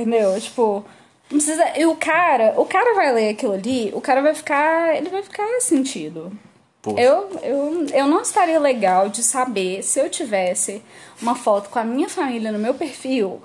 [0.00, 0.40] Entendeu?
[0.40, 0.84] Tipo,
[1.30, 1.78] não precisa.
[1.78, 4.96] E o cara, o cara vai ler aquilo ali, o cara vai ficar.
[4.96, 6.32] Ele vai ficar sentido.
[6.80, 7.00] Poxa.
[7.00, 10.82] Eu, eu, eu não estaria legal de saber se eu tivesse
[11.20, 13.42] uma foto com a minha família no meu perfil.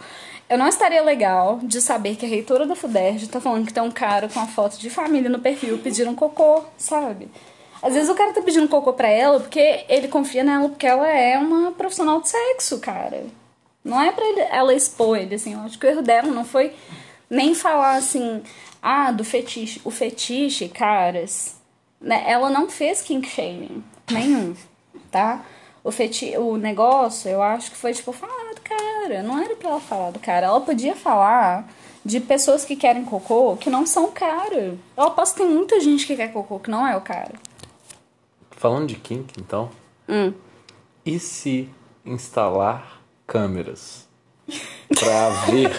[0.50, 3.82] Eu não estaria legal de saber que a reitora da FUDERJ tá falando que tem
[3.82, 7.28] um cara com a foto de família no perfil pedindo um cocô, sabe?
[7.82, 11.10] Às vezes o cara tá pedindo cocô pra ela porque ele confia nela, porque ela
[11.10, 13.26] é uma profissional de sexo, cara.
[13.84, 15.54] Não é pra ele- ela expor ele, assim.
[15.54, 16.74] Eu acho que o erro dela não foi
[17.30, 18.42] nem falar assim,
[18.82, 19.82] ah, do fetiche.
[19.84, 21.56] O fetiche, caras,
[22.00, 24.56] né, ela não fez kink shaming nenhum,
[25.12, 25.44] tá?
[25.84, 29.22] O, feti o negócio, eu acho que foi, tipo, falar do cara.
[29.22, 30.46] Não era pra ela falar do cara.
[30.48, 31.68] Ela podia falar
[32.06, 34.78] de pessoas que querem cocô que não são o cara.
[34.96, 37.34] Eu aposto que tem muita gente que quer cocô que não é o cara.
[38.52, 39.70] Falando de kink, então,
[40.08, 40.34] Hum.
[41.06, 41.70] e se
[42.06, 43.02] instalar
[43.34, 44.08] câmeras
[45.00, 45.72] pra ver...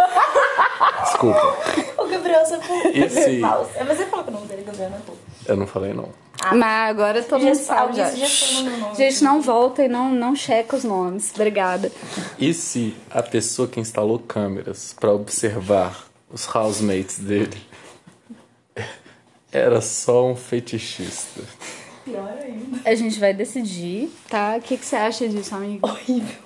[1.05, 1.57] Desculpa,
[1.99, 2.90] O Gabriel, falou.
[2.93, 5.53] Esse- Você falou que o nome dele é Gabriel, não é?
[5.53, 6.09] eu não falei não.
[6.53, 8.11] Mas agora todo mundo Já- sabe já.
[8.11, 8.97] nome.
[8.97, 11.31] Gente, não volta e não, não checa os nomes.
[11.35, 11.93] Obrigada.
[12.38, 17.57] E se a pessoa que instalou câmeras pra observar os housemates dele
[19.53, 21.40] era só um fetichista?
[22.05, 22.81] Pior ainda.
[22.85, 24.57] A gente vai decidir, tá?
[24.59, 25.87] O que, que você acha disso, amigo?
[25.88, 26.43] Horrível.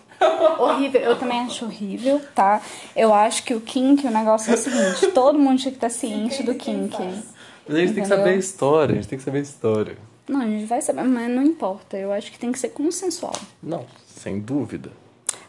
[0.58, 1.00] Horrível.
[1.00, 2.60] Eu também acho horrível, tá?
[2.96, 5.90] Eu acho que o kink, o negócio é o seguinte: todo mundo tinha que estar
[5.90, 6.96] ciente do kink.
[7.66, 8.16] Mas a gente tem que Entendeu?
[8.18, 9.98] saber a história, a gente tem que saber a história.
[10.28, 11.96] Não, a gente vai saber, mas não importa.
[11.96, 13.34] Eu acho que tem que ser consensual.
[13.62, 14.90] Não, sem dúvida.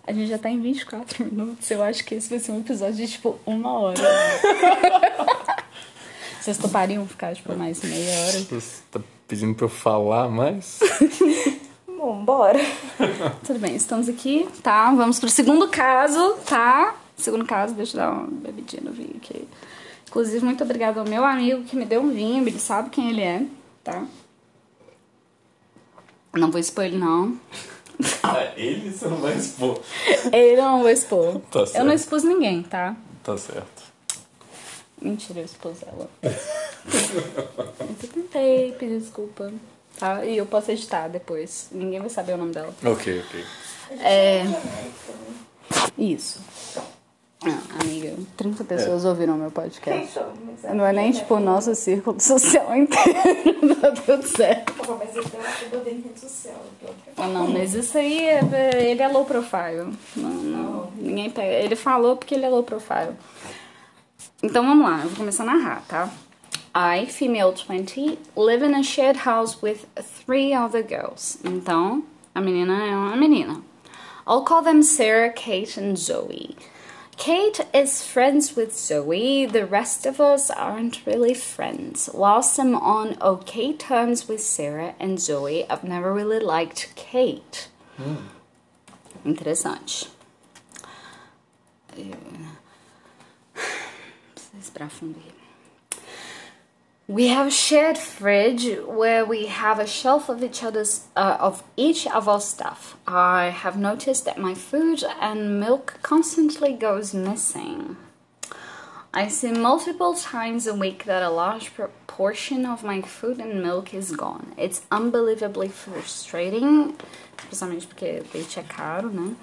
[0.05, 1.69] A gente já tá em 24 minutos.
[1.69, 3.99] Eu acho que esse vai ser um episódio de tipo uma hora.
[6.39, 8.39] Vocês topariam ficar tipo mais meia hora?
[8.49, 10.79] Você tá pedindo pra eu falar mais?
[12.19, 12.59] Bora.
[13.45, 14.93] Tudo bem, estamos aqui, tá?
[14.93, 16.95] Vamos pro segundo caso, tá?
[17.15, 19.47] Segundo caso, deixa eu dar uma bebidinha no vinho aqui.
[20.07, 23.21] Inclusive, muito obrigada ao meu amigo que me deu um vinho, ele sabe quem ele
[23.21, 23.45] é,
[23.83, 24.05] tá?
[26.33, 27.39] Não vou expor ele, não.
[28.23, 29.81] Ah, ele você não vai expor.
[30.31, 31.41] Ele eu não vou expor.
[31.51, 31.85] Tá eu certo.
[31.85, 32.95] não expus ninguém, tá?
[33.21, 33.83] Tá certo.
[35.01, 36.09] Mentira, eu expus ela.
[37.81, 39.51] Eu tentei pedir desculpa,
[39.97, 40.25] tá?
[40.25, 41.67] E eu posso editar depois.
[41.71, 42.73] Ninguém vai saber o nome dela.
[42.83, 43.45] Ok, ok.
[44.01, 44.43] É.
[45.97, 46.39] Isso.
[47.45, 50.19] Ah, amiga, 30 pessoas ouviram meu podcast.
[50.73, 53.75] Não é nem tipo o nosso círculo social inteiro.
[53.79, 54.73] tá tudo certo.
[54.99, 56.61] Mas eu acho que eu em rede social.
[57.15, 59.93] Ah, não, mas isso aí, é- ele é low profile.
[60.17, 61.63] Não, não, ninguém pega.
[61.63, 63.15] Ele falou porque ele é low profile.
[64.43, 66.09] Então vamos lá, eu vou começar a narrar, tá?
[66.75, 71.37] I, female 20, live in a shared house with three other girls.
[71.43, 72.03] Então,
[72.35, 73.63] a menina é uma menina.
[74.27, 76.55] I'll call them Sarah, Kate, and Zoe.
[77.17, 82.09] Kate is friends with Zoe, the rest of us aren't really friends.
[82.13, 87.67] Whilst I'm on okay terms with Sarah and Zoe, I've never really liked Kate.
[89.25, 90.07] Interessante.
[93.53, 95.38] Preciso respirar fundo aqui.
[97.09, 101.63] We have a shared fridge where we have a shelf of each other's uh, of
[101.75, 102.97] each of our stuff.
[103.07, 107.97] I have noticed that my food and milk constantly goes missing.
[109.11, 113.91] I see multiple times a week that a large proportion of my food and milk
[113.91, 114.53] is gone.
[114.55, 116.95] It's unbelievably frustrating,
[117.37, 119.35] especialmente porque leite é caro, né?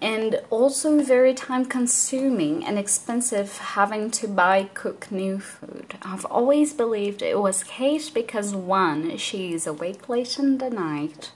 [0.00, 5.96] And also very time consuming and expensive having to buy cook new food.
[6.02, 11.32] I've always believed it was Kate because one, she is awake late in the night,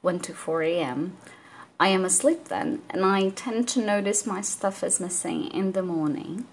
[0.00, 1.16] 1 to 4 a.m.
[1.78, 5.82] I am asleep then, and I tend to notice my stuff is missing in the
[5.82, 6.46] morning.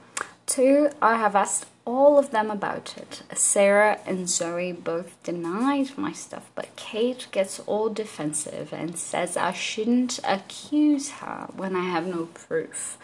[0.46, 3.24] Two, I have asked all of them about it.
[3.34, 9.54] Sarah and Zoe both denied my stuff, but Kate gets all defensive and says I
[9.54, 12.98] shouldn't accuse her when I have no proof.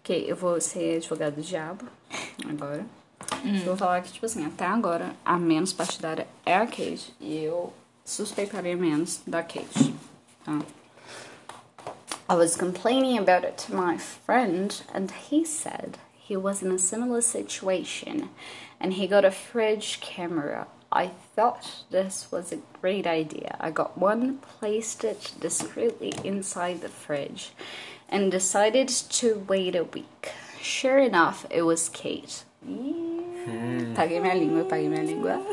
[0.00, 1.86] Ok, eu vou ser advogado do diabo
[2.48, 2.86] agora.
[3.44, 7.36] Eu vou falar que, tipo assim, até agora a menos partidária é a Kate e
[7.44, 7.72] eu
[8.04, 9.92] suspeitaria menos da Kate.
[10.44, 10.60] Tá?
[12.30, 15.98] I was complaining about it to my friend, and he said
[16.30, 18.28] he was in a similar situation
[18.78, 20.68] and he got a fridge camera.
[20.92, 23.56] I thought this was a great idea.
[23.58, 27.50] I got one, placed it discreetly inside the fridge,
[28.08, 30.30] and decided to wait a week.
[30.60, 32.44] Sure enough, it was Kate.
[32.64, 33.92] Hmm.
[33.96, 35.44] Paguei minha língua, paguei minha língua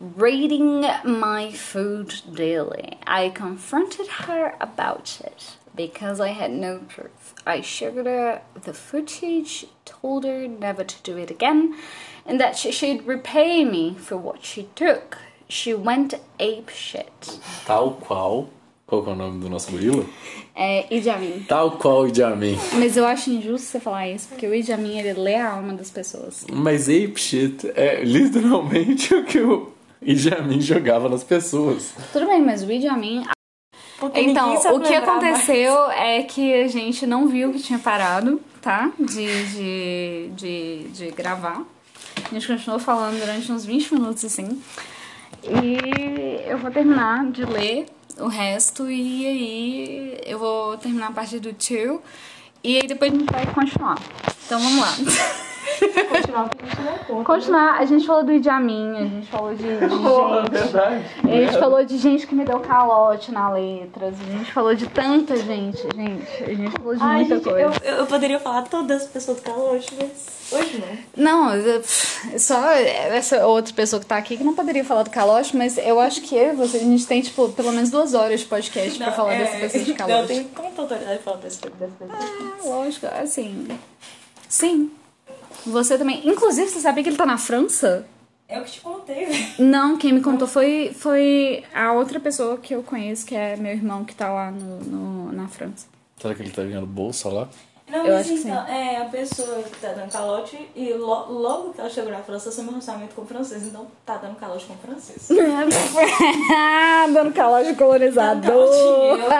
[0.00, 2.98] raiding my food daily.
[3.06, 7.34] I confronted her about it because I had no proof.
[7.46, 11.74] I showed her the footage, told her never to do it again,
[12.26, 15.18] and that she should repay me for what she took.
[15.48, 17.40] She went ape shit.
[17.66, 18.50] Tal qual.
[18.86, 20.04] Qual é o nome do nosso gorila?
[20.54, 21.44] É, Idi Amin.
[21.46, 22.58] Tal qual o Idi Amin.
[22.78, 25.74] Mas eu acho injusto você falar isso, porque o Idi Amin, ele lê a alma
[25.74, 26.46] das pessoas.
[26.50, 31.92] Mas ape shit é literalmente o que o Idi Amin jogava nas pessoas.
[32.12, 33.24] Tudo bem, mas o Idi Amin
[33.98, 38.90] Porque Então, o que aconteceu é que a gente não viu que tinha parado, tá?
[38.98, 41.62] De, de, de, de gravar.
[42.16, 44.62] A gente continuou falando durante uns 20 minutos, assim.
[45.42, 47.86] E eu vou terminar de ler
[48.18, 52.02] o resto e aí eu vou terminar a parte do tio.
[52.62, 53.98] E aí depois a gente vai continuar.
[54.46, 54.94] Então vamos lá.
[56.08, 57.24] Continuar porque a gente não conta.
[57.24, 60.50] Continuar, a gente falou do Idi Amin, a gente falou de, de gente.
[60.50, 61.04] verdade.
[61.24, 64.14] A gente falou de gente que me deu calote na letras.
[64.20, 66.44] A gente falou de tanta gente, gente.
[66.44, 67.72] A gente falou de Ai, muita gente, coisa.
[67.84, 70.82] eu, eu poderia falar todas as pessoas do calote, mas hoje
[71.16, 71.48] não.
[71.48, 71.82] Não, eu-
[72.38, 76.00] só essa outra pessoa que tá aqui que não poderia falar do calote, mas eu
[76.00, 78.96] acho que eu e você, a gente tem, tipo, pelo menos duas horas de podcast
[78.98, 80.26] pra Não, falar é, dessa pessoa de Eu calote.
[80.28, 82.10] tenho muita autoridade de falar dessa pessoa.
[82.10, 83.68] Ah, lógico, assim.
[84.48, 84.90] Sim.
[85.70, 86.26] Você também.
[86.28, 88.06] Inclusive, você sabia que ele tá na França?
[88.48, 89.46] É o que te contei, velho.
[89.58, 93.72] Não, quem me contou foi, foi a outra pessoa que eu conheço, que é meu
[93.72, 95.86] irmão que tá lá no, no- na França.
[96.18, 97.48] Será que ele tá ganhando bolsa lá?
[97.90, 101.88] Não, Eu mas então, é a pessoa tá dando calote e lo- logo que ela
[101.88, 104.76] chegou na França, assumiu um relacionamento com o francês, então tá dando calote com o
[104.76, 105.28] francês.
[107.12, 108.52] Dando calote colonizador.
[108.52, 109.32] eu- o, que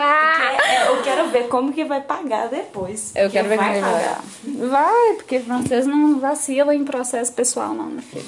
[0.65, 3.11] é, era quero ver como que vai pagar depois.
[3.15, 4.21] Eu quero ver como vai pagar.
[4.69, 8.25] Vai, porque francês não vacila em processo pessoal, não, meu filho.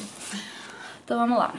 [1.04, 1.54] Então vamos lá.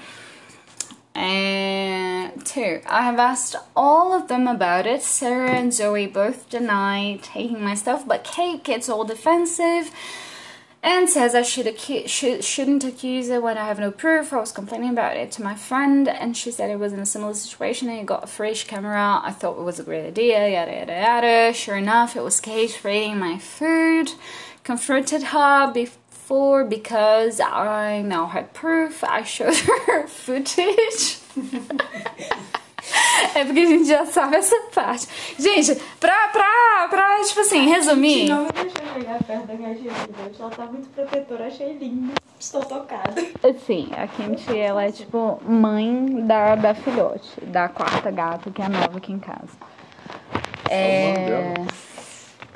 [1.14, 5.02] And two, I have asked all of them about it.
[5.02, 9.90] Sarah and Zoe both deny taking my stuff, but Kate gets all defensive
[10.82, 14.32] and says I should acu- should, shouldn't accuse her when I have no proof.
[14.32, 17.06] I was complaining about it to my friend, and she said it was in a
[17.06, 19.20] similar situation and he got a fresh camera.
[19.22, 21.54] I thought it was a great idea, yada yada yada.
[21.54, 24.12] Sure enough, it was Kate raiding my food.
[24.64, 25.72] Confronted her
[26.32, 29.04] before because I now had proof.
[29.04, 29.54] I showed
[29.86, 31.18] her footage.
[33.34, 35.06] É porque a gente já sabe essa parte.
[35.38, 38.28] Gente, pra, pra, pra tipo assim, resumir.
[38.28, 40.40] Não me deixou chegar perto da gatinha filhote.
[40.40, 42.12] Ela tá muito protetora, achei lindo.
[42.38, 43.24] Estou tocada.
[43.42, 48.66] Assim, a Kimchi, ela é tipo mãe da, da filhote, da quarta gata, que é
[48.66, 49.56] a nova aqui em casa.
[50.68, 51.54] É.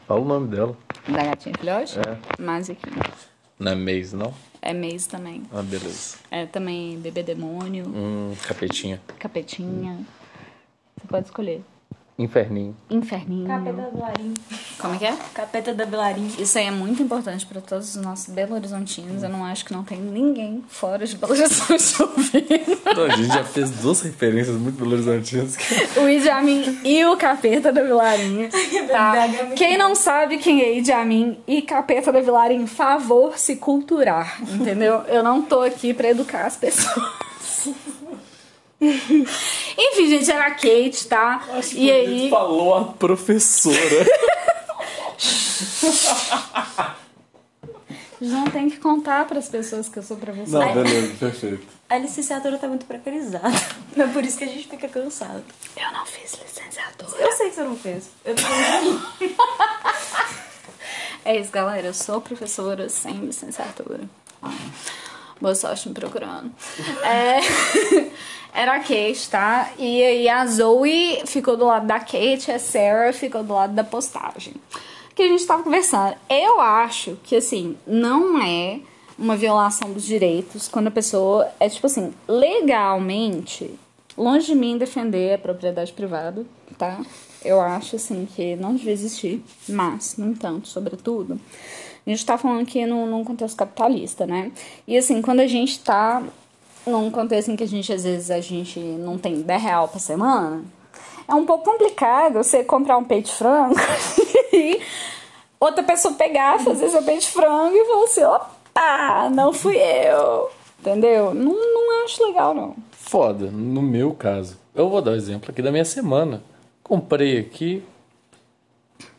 [0.06, 0.76] Fala o nome dela.
[1.08, 1.98] Da gatinha filhote?
[2.00, 2.42] É.
[2.42, 3.35] Maziquinha.
[3.58, 4.34] Não é mês, não?
[4.60, 5.42] É mês também.
[5.52, 6.16] Ah, beleza.
[6.30, 9.00] É também bebê demônio, Hum, capetinha.
[9.18, 9.98] capetinha.
[11.00, 11.62] Você pode escolher.
[12.18, 12.74] Inferninho.
[12.88, 13.46] Inferninho.
[13.46, 14.34] Capeta do Larim.
[14.78, 15.14] Como é que é?
[15.34, 16.32] Capeta da Belarim.
[16.38, 19.22] Isso aí é muito importante pra todos os nossos Belo Horizontinos.
[19.22, 21.68] Eu não acho que não tem ninguém fora de Belo Horizonte
[22.02, 22.80] ouvindo.
[22.86, 25.56] Então, a gente já fez duas referências muito Belo Horizontinas.
[25.96, 28.48] O Idi Amin e o Capeta da Vilarinha.
[28.86, 29.12] Tá?
[29.12, 33.56] verdade, é Quem não sabe quem é Idi Amin e Capeta da Vilarinha, favor se
[33.56, 35.02] culturar, entendeu?
[35.08, 37.25] Eu não tô aqui pra educar as pessoas.
[38.80, 41.42] Enfim, gente, era a Kate, tá?
[41.74, 42.30] E aí.
[42.30, 43.76] Falou a professora.
[48.20, 50.66] Não tem que contar pras pessoas que eu sou professora.
[50.66, 51.66] Não, beleza, perfeito.
[51.88, 53.48] A licenciatura tá muito precarizada.
[53.96, 55.42] É por isso que a gente fica cansado.
[55.74, 57.16] Eu não fiz licenciatura.
[57.18, 58.10] Eu sei que você não fez.
[58.26, 58.42] Eu tô
[61.24, 61.86] É isso, galera.
[61.86, 64.00] Eu sou professora sem licenciatura.
[65.40, 66.52] Boa sorte me procurando.
[67.02, 67.40] É,
[68.56, 69.70] Era a Kate, tá?
[69.78, 73.84] E aí a Zoe ficou do lado da Kate, a Sarah ficou do lado da
[73.84, 74.54] postagem.
[75.14, 76.16] Que a gente tava conversando.
[76.26, 78.80] Eu acho que, assim, não é
[79.18, 83.78] uma violação dos direitos quando a pessoa é, tipo assim, legalmente,
[84.16, 86.42] longe de mim defender a propriedade privada,
[86.78, 87.02] tá?
[87.44, 89.44] Eu acho, assim, que não devia existir.
[89.68, 91.38] Mas, no entanto, sobretudo,
[92.06, 94.50] a gente tá falando aqui num, num contexto capitalista, né?
[94.88, 96.22] E, assim, quando a gente tá
[96.86, 99.98] num contexto em que a gente, às vezes, a gente não tem 10 real por
[100.00, 100.64] semana,
[101.28, 103.74] é um pouco complicado você comprar um peito de frango
[104.52, 104.80] e
[105.58, 110.50] outra pessoa pegar, fazer seu peito de frango e falar assim, opa, não fui eu.
[110.78, 111.34] Entendeu?
[111.34, 112.76] Não, não acho legal, não.
[112.92, 114.56] Foda, no meu caso.
[114.74, 116.42] Eu vou dar o exemplo aqui da minha semana.
[116.82, 117.82] Comprei aqui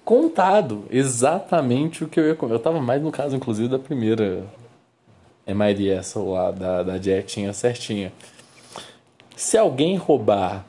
[0.06, 2.54] contado exatamente o que eu ia comer.
[2.54, 4.46] Eu tava mais no caso, inclusive, da primeira
[5.48, 8.12] MIDS lá, da, da dietinha certinha.
[9.36, 10.66] Se alguém roubar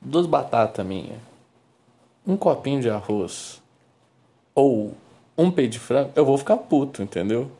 [0.00, 1.16] duas batatas minha,
[2.26, 3.60] um copinho de arroz
[4.54, 4.94] ou
[5.36, 7.50] um peito de frango, eu vou ficar puto, entendeu?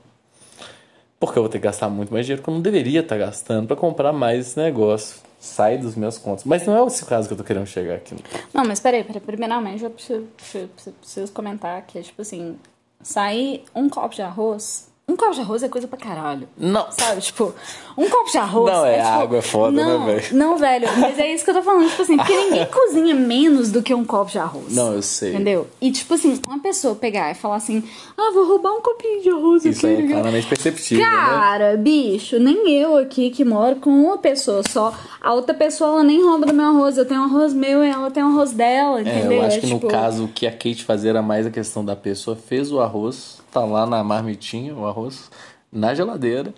[1.18, 3.66] Porque eu vou ter que gastar muito mais dinheiro que eu não deveria estar gastando
[3.66, 5.20] pra comprar mais esse negócio.
[5.38, 6.44] Sai dos meus contos.
[6.44, 8.14] Mas não é esse caso que eu tô querendo chegar aqui.
[8.54, 9.20] Não, mas peraí, peraí.
[9.20, 10.68] Primeiramente, eu preciso, preciso,
[11.00, 12.56] preciso comentar que tipo assim:
[13.02, 14.91] sair um copo de arroz.
[15.08, 16.48] Um copo de arroz é coisa pra caralho.
[16.56, 16.86] Não.
[16.92, 17.52] Sabe, tipo,
[17.98, 18.72] um copo de arroz.
[18.72, 20.22] Não, é tipo, água, é foda, né, não, velho?
[20.32, 21.88] Não, velho, mas é isso que eu tô falando.
[21.90, 24.72] Tipo assim, porque ninguém cozinha menos do que um copo de arroz.
[24.74, 25.34] Não, eu sei.
[25.34, 25.66] Entendeu?
[25.80, 27.82] E tipo assim, uma pessoa pegar e falar assim:
[28.16, 29.96] ah, vou roubar um copinho de arroz Isso aqui.
[29.96, 30.12] aí é né?
[30.14, 31.10] claramente perceptível, né?
[31.10, 34.94] Cara, bicho, nem eu aqui que moro com uma pessoa só.
[35.20, 36.96] A outra pessoa, ela nem rouba do meu arroz.
[36.96, 39.32] Eu tenho um arroz meu e ela tem um arroz dela, É, entendeu?
[39.32, 41.50] eu acho É, que tipo, no caso o que a Kate fazia era mais a
[41.50, 45.30] questão da pessoa fez o arroz, tá lá na marmitinha, o arroz,
[45.70, 46.54] na geladeira,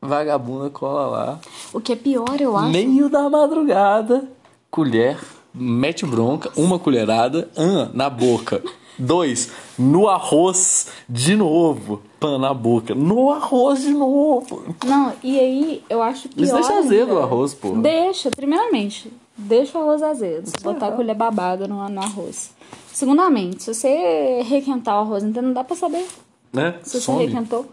[0.00, 1.40] vagabunda cola lá,
[1.72, 2.70] O que é pior, eu acho.
[2.70, 4.24] meio da madrugada,
[4.70, 5.18] colher,
[5.52, 8.62] mete bronca, uma colherada, um, na boca.
[8.98, 12.02] Dois, no arroz de novo.
[12.20, 12.94] Pan na boca.
[12.94, 14.76] No arroz de novo.
[14.84, 16.44] Não, e aí eu acho pior.
[16.44, 17.80] Isso deixa azedo o arroz, porra.
[17.80, 19.10] Deixa, primeiramente.
[19.36, 20.52] Deixa o arroz azedo.
[20.62, 22.50] botar a colher babada no, no arroz.
[22.92, 26.06] Segundamente, se você requentar o arroz inteiro, não dá pra saber
[26.52, 26.78] Né?
[26.82, 27.24] se você Some.
[27.26, 27.66] requentou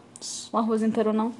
[0.51, 1.31] o arroz inteiro ou não.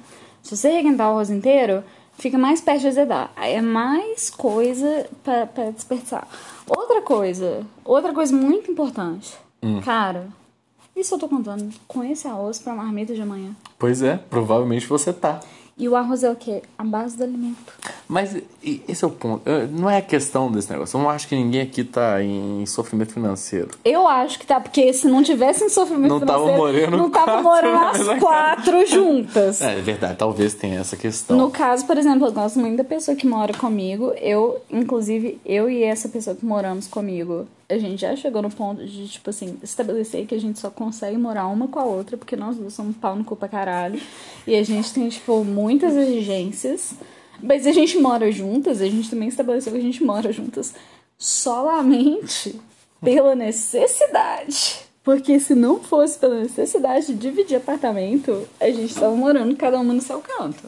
[0.42, 1.82] Se você requentar o arroz inteiro,
[2.18, 3.30] fica mais perto de azedar.
[3.36, 6.26] É mais coisa pra, pra desperdiçar.
[6.66, 9.34] Outra coisa, outra coisa muito importante.
[9.62, 9.80] Hum.
[9.80, 10.28] Cara,
[10.94, 13.54] isso eu tô contando com esse arroz pra marmita de amanhã.
[13.78, 15.40] Pois é, provavelmente você tá.
[15.76, 16.62] E o arroz é o quê?
[16.76, 17.72] A base do alimento.
[18.06, 19.48] Mas e- esse é o ponto.
[19.48, 20.96] Eu- Não é a questão desse negócio.
[20.98, 23.68] Eu não acho que ninguém aqui tá em sofrimento financeiro.
[23.84, 26.58] Eu acho que tá, porque se não tivesse em sofrimento Não tava financeiro,
[26.90, 29.60] morando não tava quatro morando na as quatro juntas.
[29.60, 31.36] É, é verdade, talvez tenha essa questão.
[31.36, 34.12] No caso, por exemplo, eu gosto muito da pessoa que mora comigo.
[34.20, 38.84] Eu, inclusive, eu e essa pessoa que moramos comigo, a gente já chegou no ponto
[38.84, 42.34] de, tipo assim, estabelecer que a gente só consegue morar uma com a outra, porque
[42.36, 44.00] nós duas somos pau no cu pra caralho.
[44.46, 46.94] E a gente tem, tipo, muitas exigências.
[47.42, 50.74] Mas a gente mora juntas, a gente também estabeleceu que a gente mora juntas
[51.18, 52.60] solamente
[53.02, 54.80] pela necessidade.
[55.02, 59.94] Porque se não fosse pela necessidade de dividir apartamento, a gente tava morando cada uma
[59.94, 60.62] no seu canto.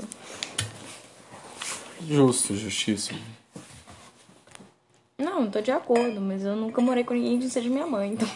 [2.09, 3.19] Justo, justíssimo.
[5.19, 8.29] Não, tô de acordo, mas eu nunca morei com ninguém que seja minha mãe, então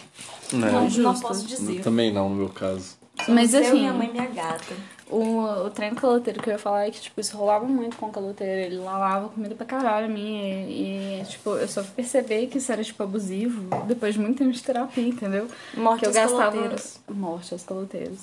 [0.53, 1.21] Não, não, não justo.
[1.21, 1.81] posso dizer.
[1.81, 2.95] Também não, no meu caso.
[3.27, 4.75] Mas eu, assim, minha mãe e minha gata.
[5.09, 8.07] O, o treino caloteiro que eu ia falar é que, tipo, isso rolava muito com
[8.07, 8.73] o caloteiro.
[8.73, 10.67] Ele lavava comida pra caralho a mim.
[10.67, 14.37] E, e, tipo, eu só fui perceber que isso era, tipo, abusivo depois de muito
[14.37, 15.47] tempo de terapia, entendeu?
[15.75, 16.51] Morte que aos gastava...
[16.51, 16.99] caloteiros.
[17.09, 18.19] Morte aos caloteiros.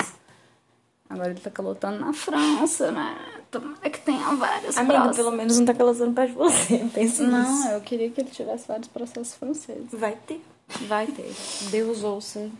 [1.09, 3.16] Agora ele tá calotando na França, né?
[3.51, 5.16] Tomara que tenha vários processos.
[5.16, 6.78] pelo menos não tá calazando perto de você.
[6.93, 7.30] Pensa nisso.
[7.30, 9.87] Não, eu queria que ele tivesse vários processos franceses.
[9.93, 10.43] Vai ter.
[10.89, 11.32] Vai ter.
[11.70, 12.51] Deus ouça.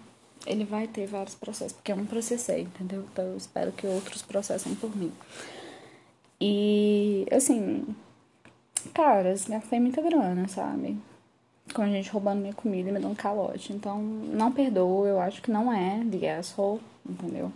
[0.47, 3.05] Ele vai ter vários processos, porque eu não processei, entendeu?
[3.13, 5.13] Então eu espero que outros processem por mim.
[6.41, 7.87] E, assim,
[8.93, 10.99] cara, eu gastei muita grana, sabe?
[11.73, 13.73] Com a gente roubando minha comida e me dando calote.
[13.73, 17.51] Então, não perdoo, eu acho que não é the asshole, entendeu?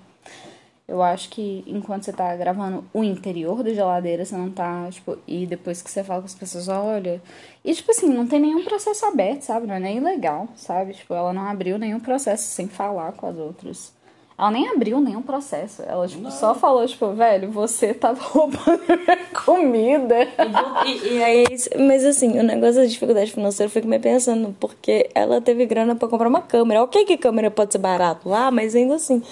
[0.88, 5.18] Eu acho que enquanto você tá gravando o interior da geladeira, você não tá, tipo,
[5.26, 7.20] e depois que você fala com as pessoas, olha.
[7.62, 9.66] E, tipo assim, não tem nenhum processo aberto, sabe?
[9.66, 10.94] Não é nem legal, sabe?
[10.94, 13.92] Tipo, ela não abriu nenhum processo sem falar com as outras.
[14.38, 15.82] Ela nem abriu nenhum processo.
[15.82, 20.26] Ela, tipo, só falou, tipo, velho, você tava roubando minha comida.
[20.86, 21.44] E, e aí,
[21.86, 25.94] mas assim, o negócio da dificuldade financeira eu fico meio pensando, porque ela teve grana
[25.94, 26.82] pra comprar uma câmera.
[26.82, 29.22] Ok que câmera pode ser barato lá, mas ainda assim,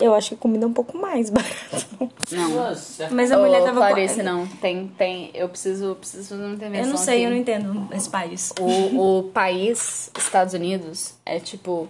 [0.00, 1.86] eu acho que a comida é um pouco mais barata.
[2.32, 2.74] Não.
[3.10, 4.46] Mas a mulher tava Clarice, não.
[4.46, 5.30] Tem, tem.
[5.34, 6.86] Eu preciso, preciso fazer uma intervenção.
[6.86, 7.24] Eu não sei, aqui.
[7.24, 8.52] eu não entendo esse país.
[8.58, 11.88] O, o país, Estados Unidos, é tipo.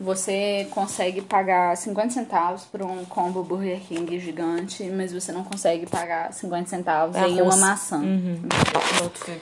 [0.00, 5.86] Você consegue pagar 50 centavos por um combo Burger King gigante, mas você não consegue
[5.86, 7.40] pagar 50 centavos em Arroz.
[7.40, 8.02] uma maçã.
[9.14, 9.38] Fé.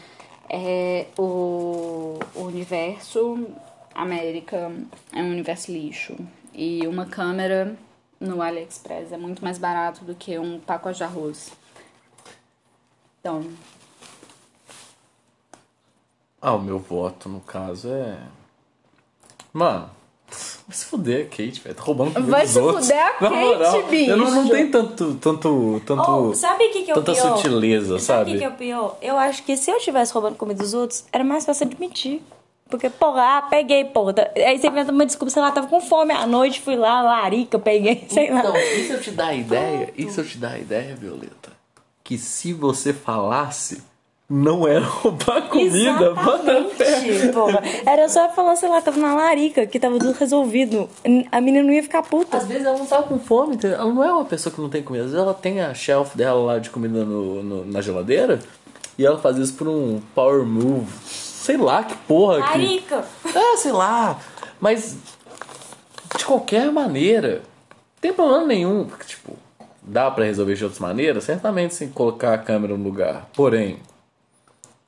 [0.50, 3.46] É, o, o universo
[3.94, 4.70] América
[5.14, 6.14] é um universo lixo.
[6.52, 7.74] E uma câmera
[8.20, 11.50] no AliExpress é muito mais barato do que um pacote de arroz.
[13.20, 13.44] Então,
[16.42, 18.18] Ah, o meu voto, no caso, é.
[19.52, 19.90] Mano,
[20.66, 21.74] vai se fuder a Kate, velho.
[21.74, 22.86] Tá roubando comida Vai dos se outros.
[22.86, 24.54] fuder a Na Kate, moral, Eu não, não bicho.
[24.54, 25.14] tem tanto.
[25.16, 27.36] tanto, tanto Oh, sabe o que, que é o tanta pior?
[27.36, 28.32] sutileza, Sabe o sabe?
[28.32, 28.98] que, que é o pior?
[29.02, 32.22] Eu acho que se eu estivesse roubando comida dos outros, era mais fácil admitir.
[32.70, 34.12] Porque, porra, ah, peguei, porra.
[34.14, 37.02] tá- Aí você inventa uma desculpa, sei lá, tava com fome à noite, fui lá,
[37.02, 38.40] larica, peguei, sei lá.
[38.40, 39.92] Então, e se eu te dar a ideia?
[39.96, 41.50] E se eu te dar a ideia, Violeta?
[42.04, 43.82] Que se você falasse,
[44.28, 47.28] não era roubar comida, bota fé.
[47.32, 47.62] Porra.
[47.86, 50.88] Era só falar, sei lá, tava na larica, que tava tudo resolvido.
[51.32, 52.36] A menina não ia ficar puta.
[52.36, 53.78] Às vezes ela não tá com fome, entendeu?
[53.78, 55.04] ela não é uma pessoa que não tem comida.
[55.04, 58.38] Às vezes ela tem a shelf dela lá de comida no, no- na geladeira
[58.98, 60.92] e ela faz isso por um power move.
[61.40, 62.58] Sei lá que porra que.
[62.58, 63.02] Larica!
[63.34, 64.20] É, sei lá.
[64.60, 64.98] Mas
[66.14, 68.84] de qualquer maneira, não tem problema nenhum.
[68.84, 69.34] Porque, tipo,
[69.80, 73.26] dá pra resolver de outras maneiras, certamente sem colocar a câmera no lugar.
[73.32, 73.78] Porém,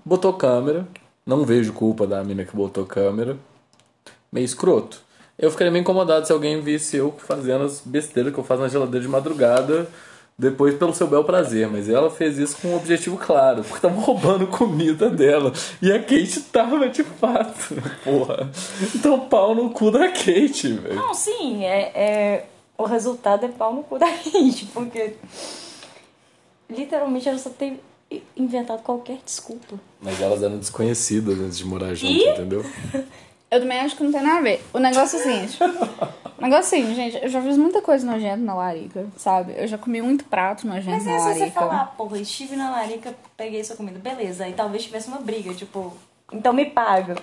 [0.04, 0.86] botou câmera,
[1.24, 3.38] não vejo culpa da mina que botou câmera.
[4.30, 5.00] Meio escroto.
[5.38, 8.68] Eu ficaria meio incomodado se alguém visse eu fazendo as besteiras que eu faço na
[8.68, 9.88] geladeira de madrugada.
[10.38, 14.00] Depois pelo seu bel prazer, mas ela fez isso com um objetivo claro, porque tava
[14.00, 15.52] roubando comida dela.
[15.80, 18.50] E a Kate tava de fato, porra.
[18.94, 20.94] Então pau no cu da Kate, velho.
[20.94, 25.14] Não, sim, é, é- o resultado é pau no cu da gente, porque
[26.68, 27.78] literalmente ela só tem
[28.36, 29.78] inventado qualquer desculpa.
[30.00, 32.28] Mas elas eram desconhecidas antes de morar junto, E?
[32.28, 32.64] entendeu?
[33.52, 34.64] eu também acho que não tem nada a ver.
[34.72, 35.58] O negócio é o seguinte.
[35.62, 39.52] o negócio é o seguinte, gente, eu já fiz muita coisa nojenta na larica, sabe?
[39.54, 41.44] Eu já comi muito prato nojento Mas na é se larica.
[41.44, 45.52] você falar, porra, estive na larica, peguei sua comida, beleza, e talvez tivesse uma briga,
[45.52, 45.92] tipo,
[46.32, 47.16] então me paga.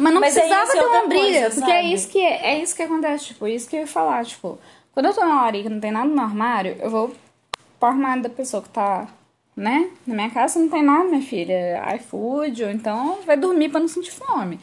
[0.00, 2.74] Mas não Mas precisava é ter uma briga, coisa, porque é isso, que, é isso
[2.74, 4.58] que acontece, tipo, isso que eu ia falar, tipo,
[4.92, 7.14] quando eu tô na larica e não tem nada no armário, eu vou
[7.78, 9.06] pro armário da pessoa que tá,
[9.56, 9.88] né?
[10.04, 13.86] Na minha casa não tem nada, minha filha, iFood, ou então vai dormir pra não
[13.86, 14.58] sentir fome.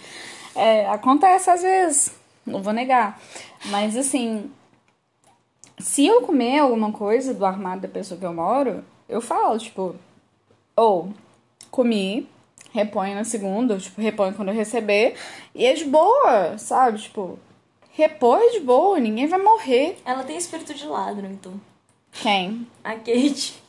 [0.60, 2.12] É, acontece às vezes,
[2.46, 3.20] não vou negar,
[3.68, 4.52] mas assim,
[5.78, 9.96] se eu comer alguma coisa do armário da pessoa que eu moro, eu falo, tipo,
[10.76, 11.14] ou
[11.72, 12.28] comi,
[12.72, 15.16] reponho na segunda, tipo, reponho quando eu receber.
[15.56, 17.00] E é de boa, sabe?
[17.00, 17.40] Tipo,
[17.94, 19.98] repõe de boa, ninguém vai morrer.
[20.06, 21.54] Ela tem espírito de ladrão, então.
[22.12, 22.68] Quem?
[22.84, 23.62] A Kate.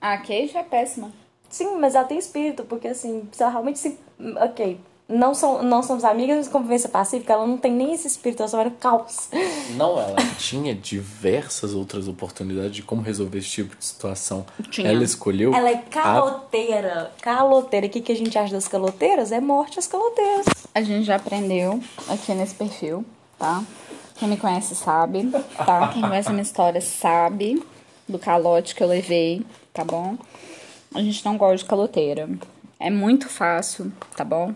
[0.00, 1.12] A Kate é péssima.
[1.48, 3.98] Sim, mas ela tem espírito, porque assim, se ela realmente se.
[4.42, 4.80] Ok.
[5.10, 8.48] Não, são, não somos amigas, mas convivência pacífica, ela não tem nem esse espírito, ela
[8.48, 9.28] só vai no caos.
[9.76, 14.46] Não, ela tinha diversas outras oportunidades de como resolver esse tipo de situação.
[14.70, 14.88] Tinha.
[14.90, 15.52] Ela escolheu.
[15.54, 17.12] Ela é a- caloteira.
[17.20, 17.86] Caloteira.
[17.86, 19.32] O que, que a gente acha das caloteiras?
[19.32, 20.46] É morte às caloteiras.
[20.74, 23.04] A gente já aprendeu aqui nesse perfil,
[23.38, 23.62] tá?
[24.16, 25.28] Quem me conhece sabe,
[25.64, 25.88] tá?
[25.88, 27.62] Quem conhece a minha história sabe
[28.08, 30.16] do calote que eu levei, tá bom?
[30.94, 32.28] A gente não gosta de caloteira.
[32.78, 34.52] É muito fácil, tá bom?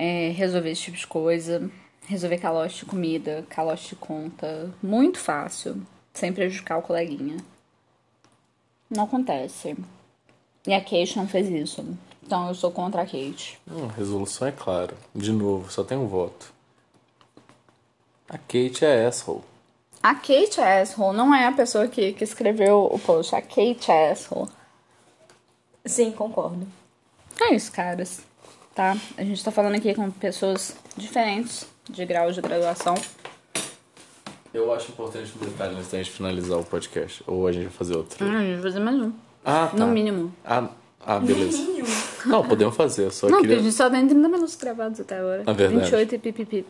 [0.00, 1.68] É, resolver esse tipo de coisa.
[2.06, 4.72] Resolver calote de comida, calote de conta.
[4.80, 5.82] Muito fácil.
[6.14, 7.36] Sem prejudicar o coleguinha.
[8.88, 9.76] Não acontece.
[10.64, 11.84] E a Kate não fez isso.
[12.22, 13.58] Então eu sou contra a Kate.
[13.68, 14.94] Hum, a resolução é clara.
[15.12, 16.52] De novo, só tem um voto.
[18.28, 19.42] A Kate é asshole.
[20.00, 23.34] A Kate é asshole, não é a pessoa que, que escreveu o post.
[23.34, 24.48] A Kate é asshole.
[25.84, 26.68] Sim, concordo.
[27.40, 28.27] É isso, caras.
[28.78, 28.96] Tá?
[29.16, 32.94] A gente tá falando aqui com pessoas diferentes de grau de graduação.
[34.54, 37.24] Eu acho importante um detalhe antes da gente finalizar o podcast.
[37.26, 38.24] Ou a gente vai fazer outro.
[38.24, 39.12] Hum, a gente vai fazer mais um.
[39.44, 39.76] Ah, tá.
[39.76, 40.32] No mínimo.
[40.44, 40.68] Ah,
[41.04, 41.58] ah beleza.
[42.24, 43.10] Não, podemos fazer.
[43.10, 43.56] Só Não, queria.
[43.56, 45.42] porque a gente só tem 30 minutos gravados até agora.
[45.44, 45.80] É verdade.
[45.80, 46.66] 28 e pipipi.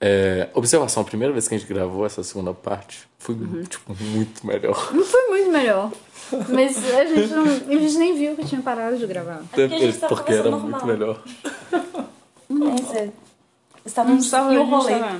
[0.00, 3.62] É, observação, a primeira vez que a gente gravou essa segunda parte foi, Uhum.
[3.64, 4.90] tipo, muito melhor.
[4.94, 5.90] Não foi muito melhor.
[6.48, 9.38] Mas a gente, não, a gente nem viu que tinha parado de gravar.
[9.50, 10.98] porque a gente tá porque era conversando muito normal.
[10.98, 11.22] melhor.
[12.96, 13.08] É,
[13.84, 14.98] você num Só e a um gente rolê.
[14.98, 15.18] tá.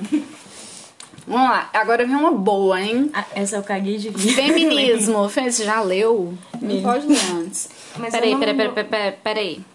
[1.25, 3.09] Vamos lá, agora vem uma boa, hein?
[3.13, 4.11] Ah, essa eu caguei de.
[4.11, 5.27] Feminismo.
[5.29, 6.33] Você já leu?
[6.61, 7.69] Não pode ler antes.
[7.97, 9.65] Mas Peraí, eu não- peraí, peraí, peraí, peraí, peraí.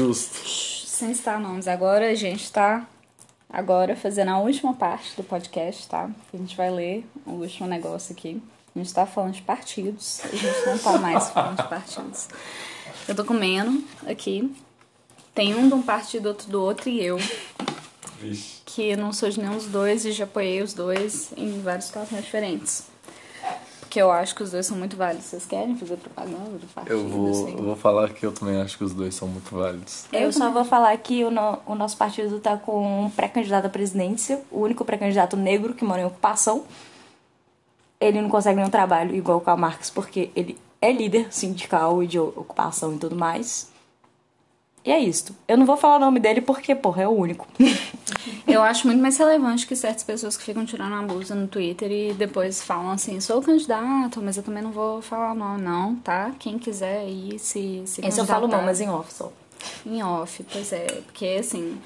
[0.00, 0.38] Justo.
[0.46, 1.66] Sem citar nomes.
[1.66, 2.86] Agora a gente tá
[3.52, 6.08] agora fazendo a última parte do podcast, tá?
[6.32, 8.40] A gente vai ler o último negócio aqui.
[8.74, 10.20] A gente tá falando de partidos.
[10.24, 12.28] A gente não tá mais falando de partidos.
[13.08, 14.54] Eu tô comendo aqui.
[15.34, 17.18] Tem um de um partido, outro do outro e eu.
[18.20, 18.62] Vixe.
[18.66, 22.24] Que não sou de nenhum dos dois e já apoiei os dois em várias situações
[22.24, 22.89] diferentes.
[23.90, 25.24] Porque eu acho que os dois são muito válidos.
[25.26, 26.94] Vocês querem fazer propaganda do partido?
[26.94, 27.56] Eu vou, assim?
[27.56, 30.04] eu vou falar que eu também acho que os dois são muito válidos.
[30.12, 33.68] Eu só vou falar que o, no- o nosso partido tá com um pré-candidato à
[33.68, 36.62] presidência, o único pré-candidato negro que mora em ocupação.
[38.00, 42.06] Ele não consegue nenhum trabalho igual o Karl Marx, porque ele é líder sindical e
[42.06, 43.69] de ocupação e tudo mais.
[44.84, 45.34] E é isto.
[45.46, 47.46] Eu não vou falar o nome dele porque, porra, é o único.
[48.46, 51.90] Eu acho muito mais relevante que certas pessoas que ficam tirando a blusa no Twitter
[51.90, 56.32] e depois falam assim, sou candidato, mas eu também não vou falar não, não, tá?
[56.38, 59.32] Quem quiser aí se, se Esse eu falo não, mas em off só.
[59.86, 61.78] em off, pois é, porque assim,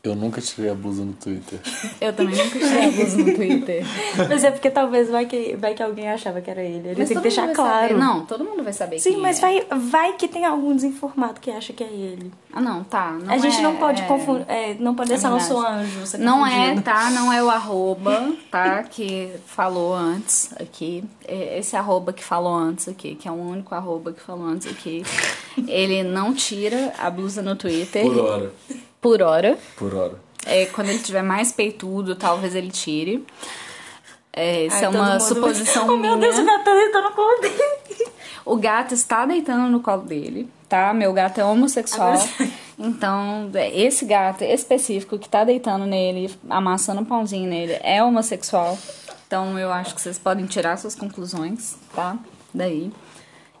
[0.00, 1.58] Eu nunca tirei a blusa no Twitter.
[2.00, 3.84] eu também nunca tirei a blusa no Twitter.
[4.28, 6.88] Mas é porque talvez vai que, vai que alguém achava que era ele.
[6.90, 7.88] Ele Mas tem que todo deixar mundo vai claro.
[7.88, 7.98] saber.
[8.00, 9.40] Não, todo mundo vai saber Sim, quem mas é.
[9.40, 12.32] vai, vai que tem algum desinformado que acha que é ele.
[12.52, 13.10] Ah, não, tá.
[13.12, 14.44] Não a gente é- não pode é- confundir.
[14.48, 15.34] É, não pode ser verdade.
[15.34, 16.06] nosso anjo.
[16.06, 17.10] Ser Não é, tá?
[17.10, 18.84] Não é o arroba, tá?
[18.84, 21.02] Que falou antes aqui.
[21.26, 24.68] É Esse arroba que falou antes aqui, que é o único arroba que falou antes
[24.70, 25.02] aqui.
[25.66, 28.52] Ele não tira a blusa no Twitter Por hora.
[29.00, 29.58] Por hora.
[29.76, 30.14] Por hora.
[30.46, 33.24] É, quando ele tiver mais peitudo, talvez ele tire.
[34.32, 36.16] É, isso Ai, é uma mundo- suposição oh, minha.
[36.16, 38.08] meu Deus, o gato tá deitando no colo dele.
[38.44, 40.94] O gato está deitando no colo dele, tá?
[40.94, 42.12] Meu gato é homossexual.
[42.14, 48.02] Agora- Então, é, esse gato específico que tá deitando nele, amassando um pãozinho nele, é
[48.02, 48.78] homossexual.
[49.26, 52.16] Então, eu acho que vocês podem tirar suas conclusões, tá?
[52.54, 52.90] Daí.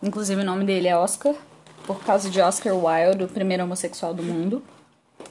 [0.02, 1.34] Inclusive, o nome dele é Oscar,
[1.84, 4.62] por causa de Oscar Wilde, o primeiro homossexual do mundo.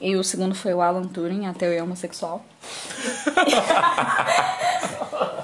[0.00, 2.44] E o segundo foi o Alan Turing, ateu e homossexual.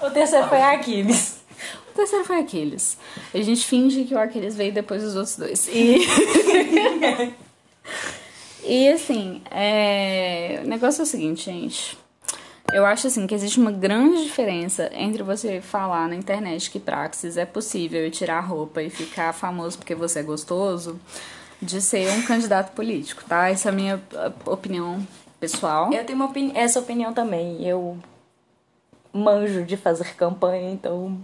[0.04, 1.38] O terceiro foi Aquiles.
[1.90, 2.98] O terceiro foi Aquiles.
[3.32, 5.68] A gente finge que o Aquiles veio depois dos outros dois.
[5.68, 6.06] E.
[8.62, 10.60] e assim, é...
[10.62, 11.96] o negócio é o seguinte, gente.
[12.72, 17.36] Eu acho assim que existe uma grande diferença entre você falar na internet que praxis
[17.36, 20.98] é possível e tirar roupa e ficar famoso porque você é gostoso,
[21.64, 23.48] de ser um candidato político, tá?
[23.50, 25.06] Essa é a minha ah, opinião
[25.40, 25.92] pessoal.
[25.92, 27.66] Eu tenho opini- essa opinião também.
[27.66, 27.96] Eu
[29.12, 31.18] manjo de fazer campanha, então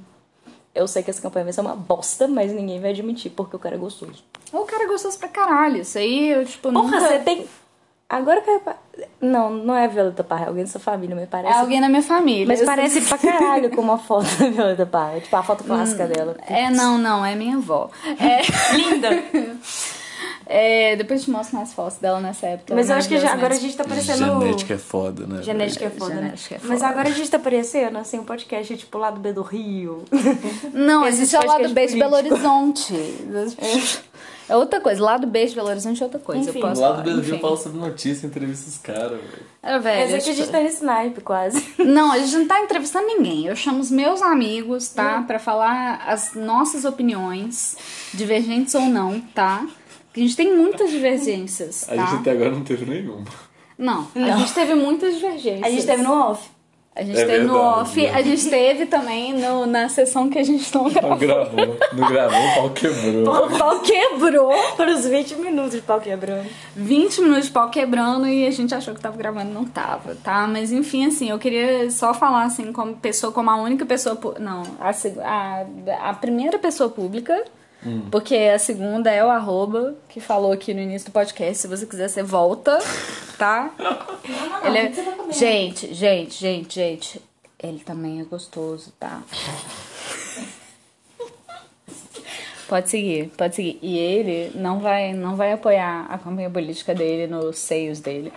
[0.74, 3.58] eu sei que essa campanha vai ser uma bosta, mas ninguém vai admitir porque o
[3.58, 4.22] cara é gostoso.
[4.52, 5.78] O cara é gostoso pra caralho.
[5.82, 7.00] Isso aí, eu, tipo, Porra, nunca...
[7.00, 7.46] você tem.
[8.08, 8.60] Agora que eu...
[9.20, 11.58] Não, não é Violeta Parra, é alguém da sua família, me É parece.
[11.60, 12.44] alguém na minha família.
[12.46, 15.20] Mas parece sei- pra caralho com uma foto da Violeta Parra.
[15.20, 16.36] Tipo, a foto clássica dela.
[16.46, 17.88] É, não, não, é minha avó.
[18.04, 18.42] É,
[18.76, 19.10] Linda!
[20.46, 22.74] É, depois te mostro mais fotos dela nessa época.
[22.74, 24.40] Mas eu acho que já, agora a gente tá parecendo.
[24.40, 25.42] Genética é foda, né?
[25.42, 26.22] Genética é foda, né?
[26.22, 26.90] Genética é Mas foda.
[26.90, 30.04] agora a gente tá parecendo, assim, um podcast tipo lá do B do Rio.
[30.74, 32.14] Não, existe é o lado B de Belo.
[32.16, 32.94] Horizonte.
[34.48, 35.00] É outra coisa.
[35.02, 36.50] Lado B de Belo Horizonte é outra coisa.
[36.50, 36.58] Enfim.
[36.58, 37.38] eu posso Lá do falar, Brasil enfim.
[37.40, 39.42] fala sobre notícia, entrevista os caras, velho.
[39.62, 40.00] Era velho.
[40.00, 41.64] Mas é que a gente tipo- tá nesse naipe quase.
[41.78, 43.46] Não, a gente não tá entrevistando ninguém.
[43.46, 45.22] Eu chamo os meus amigos, tá?
[45.22, 47.76] Pra falar as nossas opiniões,
[48.12, 49.64] divergentes ou não, tá?
[50.10, 52.06] Porque a gente tem muitas divergências, A tá?
[52.06, 53.24] gente até agora não teve nenhuma.
[53.78, 55.64] Não, a gente teve muitas divergências.
[55.64, 56.48] A gente teve no off.
[56.94, 58.10] A gente É teve no verdade, off, né?
[58.10, 61.16] a gente teve também no, na sessão que a gente não Não gravou.
[61.16, 61.76] gravou.
[61.92, 63.46] Não gravou, o pau quebrou.
[63.46, 64.52] O pau quebrou.
[64.76, 66.46] Para os 20 minutos de pau quebrando.
[66.74, 70.48] 20 minutos de pau quebrando e a gente achou que tava gravando, não tava, tá?
[70.48, 74.18] Mas enfim, assim, eu queria só falar assim, como pessoa, como a única pessoa.
[74.40, 77.44] Não, a, a, a primeira pessoa pública,
[78.10, 81.58] porque a segunda é o arroba, que falou aqui no início do podcast.
[81.62, 82.78] Se você quiser, você volta,
[83.38, 83.70] tá?
[84.64, 84.92] Ele é-
[85.32, 87.22] Gente, gente, gente, gente.
[87.62, 89.22] Ele também é gostoso, tá?
[92.68, 93.78] Pode seguir, pode seguir.
[93.82, 98.32] E ele não vai, não vai apoiar a campanha política dele nos seios dele.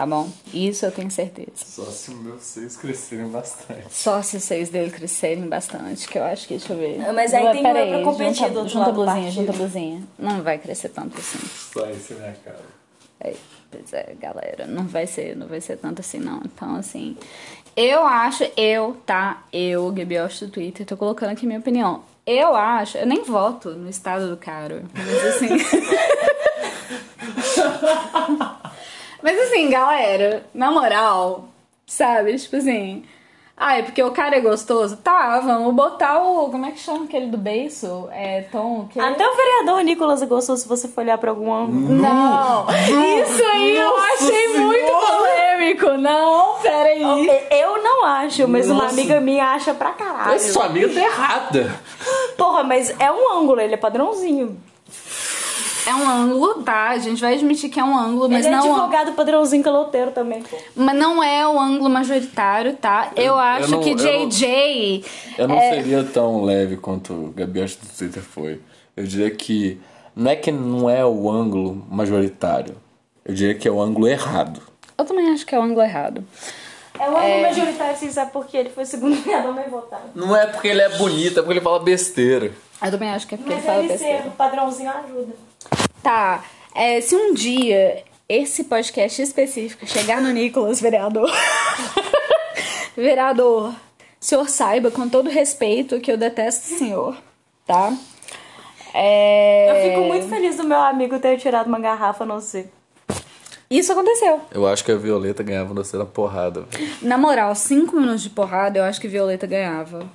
[0.00, 0.30] Tá bom?
[0.54, 1.50] Isso eu tenho certeza.
[1.56, 3.84] Só se meus seios crescerem bastante.
[3.90, 7.12] Só se os seios dele crescerem bastante, que eu acho que, deixa eu ver.
[7.12, 9.02] Mas aí Ué, tem peraí, uma pra competir junta, do outro junta a lado do
[9.04, 9.40] blusinha, partido.
[9.40, 10.02] junta a blusinha.
[10.18, 11.38] Não vai crescer tanto assim.
[11.70, 12.60] Só isso na minha cara.
[13.20, 13.34] É,
[13.70, 16.40] pois é, galera, não vai ser, não vai ser tanto assim não.
[16.46, 17.14] Então, assim,
[17.76, 22.04] eu acho, eu, tá, eu, Gabi do Twitter, tô colocando aqui minha opinião.
[22.26, 25.48] Eu acho, eu nem voto no estado do cara, mas assim...
[29.22, 31.48] mas assim, galera, na moral,
[31.86, 33.04] sabe, tipo assim...
[33.62, 34.96] Ah, é porque o cara é gostoso?
[34.96, 36.48] Tá, vamos botar o...
[36.48, 38.08] Como é que chama aquele do beiço?
[38.10, 38.88] É Tom...
[38.90, 38.98] Que...
[38.98, 41.94] Até o vereador Nicolas gostou se você for olhar pra algum ângulo.
[41.94, 42.66] Não!
[42.70, 45.90] Isso aí eu achei muito polêmico!
[45.98, 47.02] Não, peraí!
[47.50, 48.94] Eu não acho, mas uma Nossa.
[48.94, 50.36] amiga minha acha pra caralho.
[50.36, 51.80] Essa sua amiga tá errada.
[52.38, 54.58] Porra, mas é um ângulo, ele é padrãozinho.
[55.86, 56.90] É um ângulo, tá?
[56.90, 60.10] A gente vai admitir que é um ângulo, mas ele é não, advogado padrãozinho caloteiro
[60.10, 60.56] também, pô.
[60.76, 63.10] mas não é o ângulo majoritário, tá?
[63.16, 65.04] Eu, acho não- que eu não- JJ.
[65.38, 68.60] Eu não é, seria tão leve quanto o Gabi acho do Twitter foi.
[68.96, 69.80] Eu diria que
[70.14, 72.74] não é que não é o ângulo majoritário.
[73.24, 74.60] Eu diria que é o ângulo errado.
[74.98, 76.22] Eu também acho que é o ângulo errado.
[76.98, 78.58] É o ângulo majoritário, você sabe por quê?
[78.58, 80.02] Ele foi o segundo vereador mais votado.
[80.14, 82.52] Não é porque ele é bonito, é porque ele fala besteira.
[82.82, 84.22] Eu também acho que é porque Mas ele fala ele besteira.
[84.22, 85.32] ser o padrãozinho ajuda.
[86.02, 86.44] Tá.
[86.74, 91.30] é, se um dia esse podcast específico chegar no Nicolas, vereador.
[92.96, 93.74] vereador, o
[94.24, 97.16] senhor saiba com todo respeito que eu detesto o senhor,
[97.66, 97.92] tá?
[98.94, 102.68] É, Eu fico muito feliz do meu amigo ter tirado uma garrafa, não sei.
[103.70, 104.40] Isso aconteceu.
[104.50, 106.62] Eu acho que a Violeta ganhava você na porrada.
[106.62, 106.90] velho.
[107.02, 110.08] Na moral, cinco minutos de porrada, eu acho que Violeta ganhava.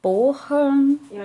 [0.00, 0.70] Porra.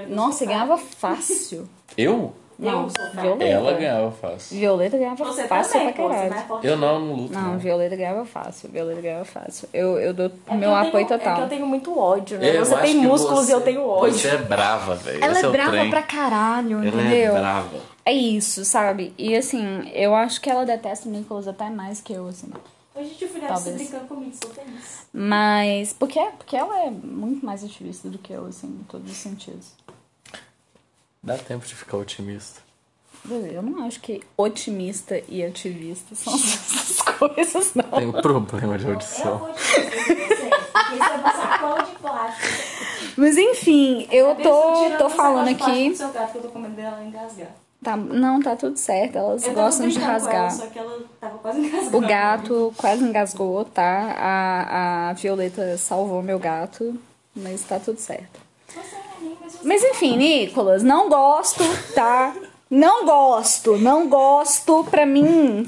[0.07, 1.69] Nossa, ganhava fácil.
[1.95, 2.33] Eu?
[2.59, 3.21] Não, sou.
[3.21, 3.43] Violeta.
[3.45, 4.57] Ela ganhava fácil.
[4.59, 6.33] Violeta ganhava Você fácil também, pra caralho.
[6.33, 6.45] é.
[6.69, 7.33] Eu não, não luto.
[7.33, 8.69] Não, Não, Violeta ganhava fácil.
[8.69, 9.69] Violeta ganhava fácil.
[9.73, 11.33] Eu, eu dou É meu eu apoio tenho- total.
[11.33, 12.57] É que eu tenho muito ódio, né?
[12.57, 14.13] Eu você tem músculos você- e eu tenho ódio.
[14.13, 15.23] Você é brava, velho.
[15.23, 15.89] Ela Esse é o brava trem.
[15.89, 17.35] pra caralho, Ela entendeu?
[17.35, 17.77] é brava.
[18.05, 19.13] É isso, sabe?
[19.17, 22.49] E assim, eu acho que ela detesta o Nicholas até mais que eu, assim.
[22.95, 23.75] Hoje eu fui Talvez.
[23.77, 25.07] brincando comigo, sou feliz.
[25.13, 25.93] Mas.
[25.93, 29.67] Porque, porque ela é muito mais ativista do que eu, assim, em todos os sentidos.
[31.21, 32.61] Dá tempo de ficar otimista.
[33.29, 37.83] Eu não acho que otimista e ativista são as mesmas coisas, não.
[37.83, 39.49] Tem um problema de audição.
[39.49, 39.53] é.
[43.17, 45.89] Mas enfim, eu tô, tô falando aqui.
[45.93, 47.49] gato, eu tô comendo dela engasgar.
[47.83, 49.17] Tá, não, tá tudo certo.
[49.17, 50.51] Elas Eu gostam de rasgar.
[50.51, 51.97] só que ela tava quase engasgando.
[51.97, 54.15] O gato quase engasgou, tá?
[54.17, 56.97] A, a Violeta salvou meu gato,
[57.35, 58.39] mas tá tudo certo.
[59.63, 62.35] Mas enfim, Nicolas, não gosto, tá?
[62.69, 64.83] Não gosto, não gosto.
[64.89, 65.65] Pra mim,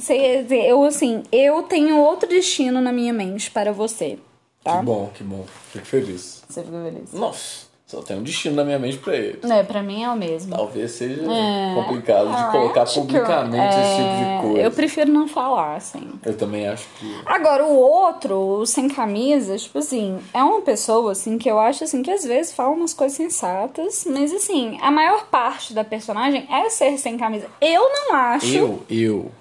[0.49, 4.19] eu assim, eu tenho outro destino na minha mente para você,
[4.63, 4.77] tá?
[4.79, 5.45] Que bom, que bom.
[5.71, 6.43] Fico feliz.
[6.47, 7.11] Você ficou feliz?
[7.13, 9.39] Nossa, só tem um destino na minha mente pra ele.
[9.43, 10.55] É, pra mim é o mesmo.
[10.55, 11.75] Talvez seja É.
[11.75, 14.59] complicado de colocar que eu- publicamente esse tipo é, de coisa.
[14.61, 16.09] Eu prefiro não falar, assim.
[16.25, 17.21] Eu também acho que.
[17.25, 21.83] Agora, o outro, o sem camisa, tipo assim, é uma pessoa, assim, que eu acho,
[21.83, 26.47] assim, que às vezes fala umas coisas sensatas, mas, assim, a maior parte da personagem
[26.49, 27.47] é ser sem camisa.
[27.59, 28.55] Eu não acho...
[28.55, 29.31] Eu, eu,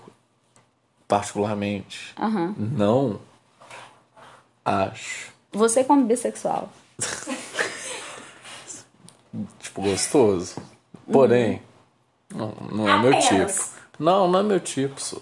[1.07, 2.15] particularmente,
[2.59, 3.21] não
[4.65, 6.69] acho, Você como bissexual.
[9.59, 10.57] tipo, gostoso.
[11.11, 11.61] Porém,
[12.35, 13.53] Não, não é meu tipo.
[13.99, 15.21] Não, não é meu tipo, só.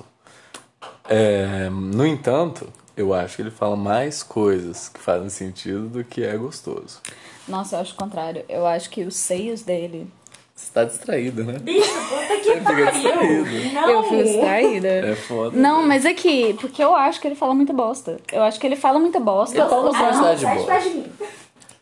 [1.08, 6.22] É, no entanto, eu acho que ele fala mais coisas que fazem sentido do que
[6.22, 7.00] é gostoso.
[7.46, 8.44] Nossa, eu acho o contrário.
[8.48, 10.10] Eu acho que os seios dele.
[10.54, 11.58] Você tá distraída, né?
[11.60, 13.72] Bicho, puta que Você pariu.
[13.72, 13.90] Não.
[13.90, 14.88] Eu fui distraída.
[14.88, 15.56] É foda.
[15.56, 18.18] Não, mas é que, porque eu acho que ele fala muita bosta.
[18.32, 19.56] Eu acho que ele fala muita bosta.
[19.56, 20.36] Ele fala Ah, não.
[20.36, 21.04] Sai de sai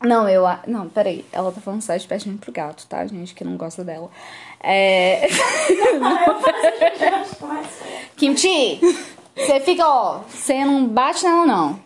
[0.02, 0.46] Não, eu.
[0.46, 1.24] a- Não, peraí.
[1.32, 3.34] Ela tá falando de mim pro gato, tá, gente?
[3.34, 4.10] Que não gosta dela.
[4.62, 5.26] É.
[8.16, 8.80] Kimchi!
[9.36, 10.20] Você fica, ó.
[10.28, 11.78] Você não bate nela, não.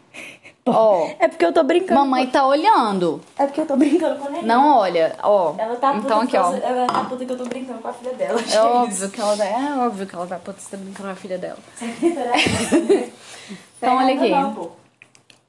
[0.66, 1.08] Ó.
[1.18, 1.98] É porque eu tô brincando.
[2.00, 3.20] Mamãe tá olhando.
[3.38, 4.42] É porque eu tô brincando com ela.
[4.42, 5.54] Não olha, ó.
[5.58, 6.52] Ela tá puta então aqui, ó.
[6.52, 8.40] que Ela tá puta que eu tô brincando com a filha dela.
[8.52, 9.44] É óbvio que ela tá.
[9.44, 11.58] É óbvio que ela tá puta você tá brincando com a filha dela.
[13.82, 14.30] Então, olha aqui.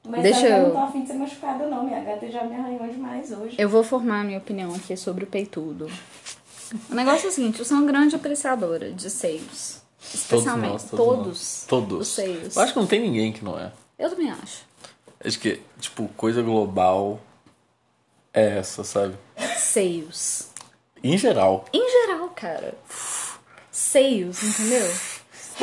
[0.06, 1.84] Mas Deixa eu- não tô afim de ser machucada, não.
[1.84, 3.54] Minha gata já me arranhou demais hoje.
[3.58, 5.88] Eu vou formar a minha opinião aqui sobre o peitudo.
[6.90, 9.80] O negócio é o seguinte, eu sou uma grande apreciadora de seios.
[10.12, 11.64] Especialmente nós, todos, nós.
[11.68, 12.00] Todos.
[12.00, 12.56] os seios.
[12.56, 13.70] Eu acho que não tem ninguém que não é.
[13.98, 14.64] Eu também acho.
[15.24, 17.20] Acho que, tipo, coisa global
[18.34, 19.14] é essa, sabe?
[19.56, 20.48] Seios.
[21.04, 21.64] Em geral.
[21.72, 22.74] Em geral, cara.
[23.70, 24.90] Seios, entendeu?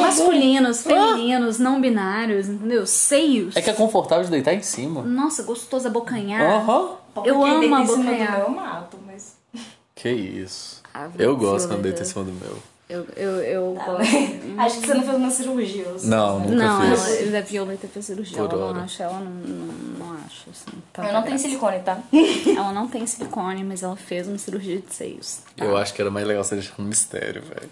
[0.02, 2.86] Masculinos, femininos, não binários, entendeu?
[2.86, 3.56] Seios.
[3.56, 5.02] É que é confortável de deitar em cima.
[5.04, 6.42] Nossa, gostoso abocanhar.
[6.42, 6.92] Aham.
[7.26, 8.32] Eu Quem amo deita em cima do abocanhar.
[8.38, 9.36] meu, Eu mato, mas...
[9.96, 10.82] Que isso.
[10.94, 12.58] Ah, Eu gosto quando deita em cima do meu.
[12.90, 14.02] Eu, eu, eu Tá, gosto.
[14.58, 15.86] Acho que você não fez uma cirurgia.
[16.06, 16.52] Não, sabe?
[16.52, 17.00] nunca Não, fiz.
[17.08, 18.38] ela, ele é violeta fez cirurgia.
[18.38, 18.74] Por ela hora.
[18.78, 20.72] não acha, ela não, não, não acha, assim.
[20.92, 22.00] tanta Eu não tenho silicone, tá?
[22.58, 25.42] Ela não tem silicone, mas ela fez uma cirurgia de seios.
[25.56, 27.70] Eu acho que era mais legal você deixar um mistério, velho.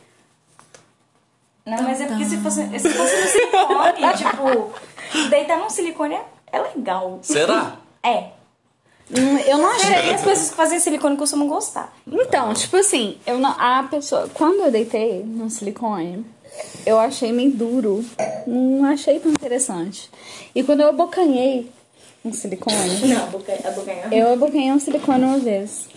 [1.68, 6.26] Não, mas é porque se fosse, se fosse no silicone, tipo, deitar num silicone é,
[6.54, 7.20] é legal.
[7.22, 7.76] Será?
[8.02, 8.30] É.
[9.12, 10.12] Hum, Eu não achei.
[10.12, 11.94] as pessoas que fazem silicone costumam gostar.
[12.10, 14.30] Então, tipo assim, eu não, a pessoa.
[14.34, 16.26] Quando eu deitei no silicone,
[16.86, 18.04] eu achei meio duro.
[18.46, 20.10] Não achei tão interessante.
[20.56, 21.70] E quando eu abocanhei
[22.24, 22.76] um silicone,
[23.08, 24.08] Não, a boca, a boca é...
[24.12, 25.90] eu abocanhei um silicone uma vez.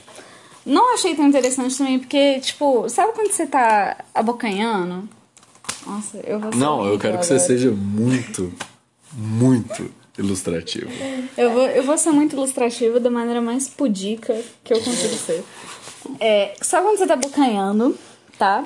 [0.66, 5.08] Não achei tão interessante também, porque, tipo, sabe quando você tá abocanhando?
[5.86, 7.46] Nossa, eu vou ser Não, eu quero que você agora.
[7.46, 8.52] seja muito,
[9.12, 10.90] muito ilustrativo.
[11.36, 15.44] Eu vou, eu vou ser muito ilustrativa da maneira mais pudica que eu consigo ser.
[16.18, 17.96] É, só quando você tá bocanhando,
[18.38, 18.64] tá?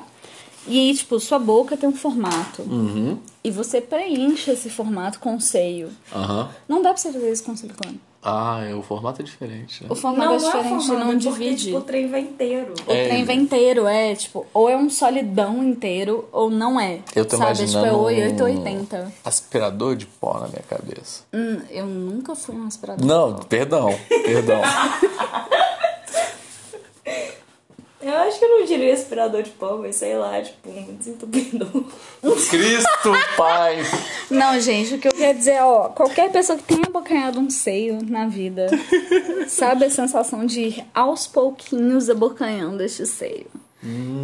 [0.67, 2.63] E aí, tipo, sua boca tem um formato.
[2.63, 3.19] Uhum.
[3.43, 5.89] E você preenche esse formato com o seio.
[6.13, 6.49] Aham.
[6.67, 8.01] Não dá pra você fazer isso com silicone.
[8.27, 9.89] Ah, é, o formato é diferente, né?
[9.91, 11.65] O formato é diferente, formado, não porque, divide.
[11.65, 12.73] Tipo, o trem vai inteiro.
[12.87, 13.07] O É.
[13.07, 17.01] trem vem inteiro, é, tipo, ou é um solidão inteiro, ou não é.
[17.15, 17.51] Eu tô sabe?
[17.51, 19.13] Tipo, imaginando é um 880.
[19.23, 21.21] aspirador de pó na minha cabeça.
[21.31, 23.05] Hum, eu nunca fui um aspirador.
[23.05, 23.89] Não, perdão,
[24.25, 24.61] perdão.
[28.07, 31.67] Eu acho que eu não diria aspirador de pó, mas sei lá, tipo, um desentupidor.
[32.49, 33.77] Cristo, pai!
[34.29, 37.49] Não, gente, o que eu quero dizer é, ó, qualquer pessoa que tenha abocanhado um
[37.49, 38.67] seio na vida
[39.47, 43.47] sabe a sensação de ir aos pouquinhos abocanhando este seio.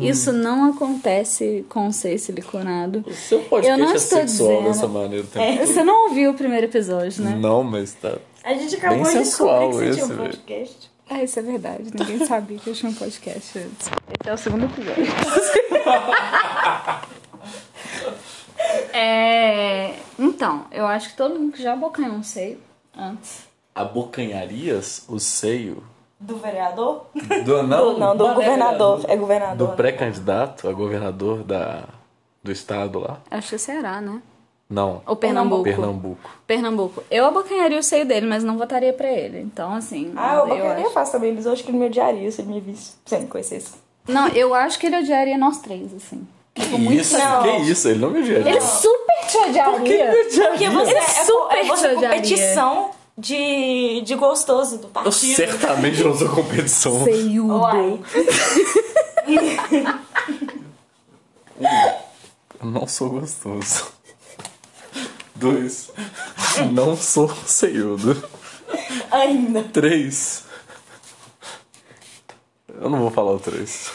[0.02, 3.04] Isso não acontece com o seio siliconado.
[3.08, 5.26] O seu Eu podcast não é estou sexual dizendo- dessa maneira.
[5.32, 5.68] todo.
[5.68, 7.36] Você não ouviu o primeiro episódio, né?
[7.40, 8.16] Não, mas tá.
[8.44, 10.91] A gente acabou Bem de sensual descobrir que você tinha um podcast.
[11.14, 11.92] Ah, isso é verdade.
[11.94, 13.90] Ninguém sabia que eu tinha um podcast antes.
[14.18, 15.04] Esse é o segundo episódio.
[18.94, 19.96] é...
[20.18, 22.60] Então, eu acho que todo mundo que já abocanhou um seio
[22.98, 23.42] antes.
[23.76, 25.84] Abocanharias o seio
[26.18, 27.08] Do vereador?
[27.44, 29.04] do não, Do, não, do governador.
[29.10, 29.68] É governador.
[29.68, 31.84] do pré-candidato a governador da,
[32.42, 33.20] do estado lá?
[33.30, 34.22] Acho que será, né?
[34.72, 35.02] Não.
[35.06, 35.64] Ou Pernambuco.
[35.64, 36.30] Pernambuco.
[36.48, 37.04] Pernambuco.
[37.12, 39.40] Eu abocanharia o seio dele, mas não votaria pra ele.
[39.42, 40.14] Então, assim.
[40.16, 40.94] Ah, eu eu bocaria acho...
[40.94, 43.26] fácil também, mas eu acho que ele me odiaria se ele me visse se ele
[43.26, 43.74] me conhecesse.
[44.08, 46.26] Não, eu acho que ele odiaria nós três, assim.
[46.56, 46.64] Que
[46.96, 47.18] isso?
[47.18, 47.44] Não.
[47.44, 47.88] Que isso?
[47.90, 48.50] Ele não me odiaria.
[48.50, 50.12] Ele super te odiaria.
[50.50, 52.22] Porque você Ele é, super é você te odiaria.
[52.22, 55.36] competição de, de gostoso do Eu partido.
[55.36, 57.04] certamente não sou competição.
[57.04, 58.00] Seiudo.
[62.60, 63.92] Eu não sou gostoso.
[65.42, 65.90] Dois.
[66.72, 68.24] Não sou seiudo.
[69.12, 69.64] Ainda.
[69.64, 70.46] Três.
[72.80, 73.92] Eu não vou falar o três.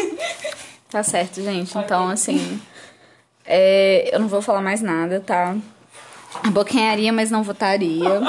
[0.91, 1.77] Tá certo, gente.
[1.79, 2.61] Então, assim.
[3.45, 5.57] é, eu não vou falar mais nada, tá?
[6.45, 8.21] Abocanharia, mas não votaria.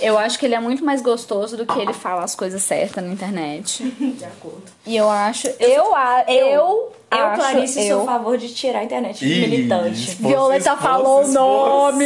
[0.00, 3.04] Eu acho que ele é muito mais gostoso do que ele fala as coisas certas
[3.04, 3.82] na internet.
[3.84, 4.62] De acordo.
[4.86, 5.46] E eu acho.
[5.58, 7.96] Eu, a- eu, Eu, acho, Clarice, eu...
[7.98, 10.14] sou a favor de tirar a internet de militante.
[10.20, 12.04] Violeta falou o nome!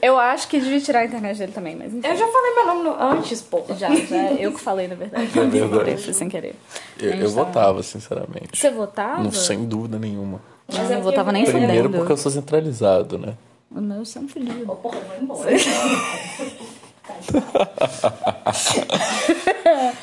[0.00, 2.08] Eu acho que devia tirar a internet dele também, mas enfim.
[2.08, 3.74] Eu já falei meu nome no- antes, porra.
[3.76, 5.38] Já, já, eu que falei, na verdade.
[5.38, 6.02] É verdade.
[6.02, 6.54] Foi sem querer.
[6.98, 8.48] Eu, eu votava, sinceramente.
[8.58, 9.22] Você votava?
[9.22, 10.40] Não, sem dúvida nenhuma.
[10.66, 11.98] Mas é não votava nem Primeiro fudendo.
[11.98, 13.34] porque eu sou centralizado, né?
[13.70, 14.64] O meu são filho.
[14.70, 15.50] Ô, porra, eu vou embora.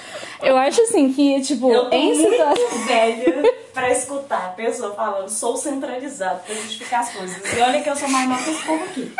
[0.42, 2.70] Eu acho assim que, tipo, Eu tô em situação.
[2.70, 7.38] muito velha pra escutar a pessoa falando sou centralizado pra justificar as coisas.
[7.54, 9.12] E olha que eu sou mais nova que esse povo aqui.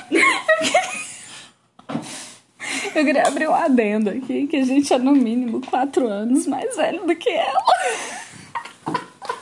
[2.96, 6.76] Eu queria abrir um adendo aqui, que a gente é no mínimo quatro anos mais
[6.76, 7.64] velho do que ela.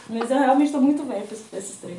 [0.10, 1.98] Mas eu realmente tô muito velha pra escutar esses três.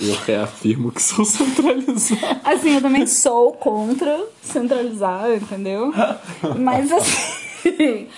[0.00, 2.40] Eu reafirmo que sou centralizado.
[2.44, 5.92] Assim, eu também sou contra centralizar, entendeu?
[6.58, 8.08] Mas assim,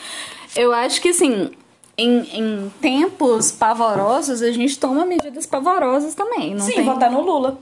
[0.57, 1.50] eu acho que assim,
[1.96, 6.55] em, em tempos pavorosos, a gente toma medidas pavorosas também.
[6.55, 6.84] Não Sim, tem...
[6.84, 7.59] votar no Lula.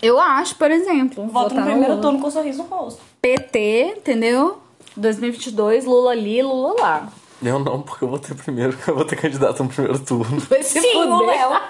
[0.00, 2.02] Eu acho, por exemplo, Voto votar no primeiro Lula.
[2.02, 3.00] turno com um sorriso no rosto.
[3.20, 4.58] PT, entendeu?
[4.96, 7.08] 2022, Lula ali, Lula lá.
[7.42, 10.40] Eu não, porque eu vou ter primeiro, eu vou ter candidato no primeiro turno.
[10.40, 11.26] Vai se Sim, o fuder.
[11.26, 11.60] Léo.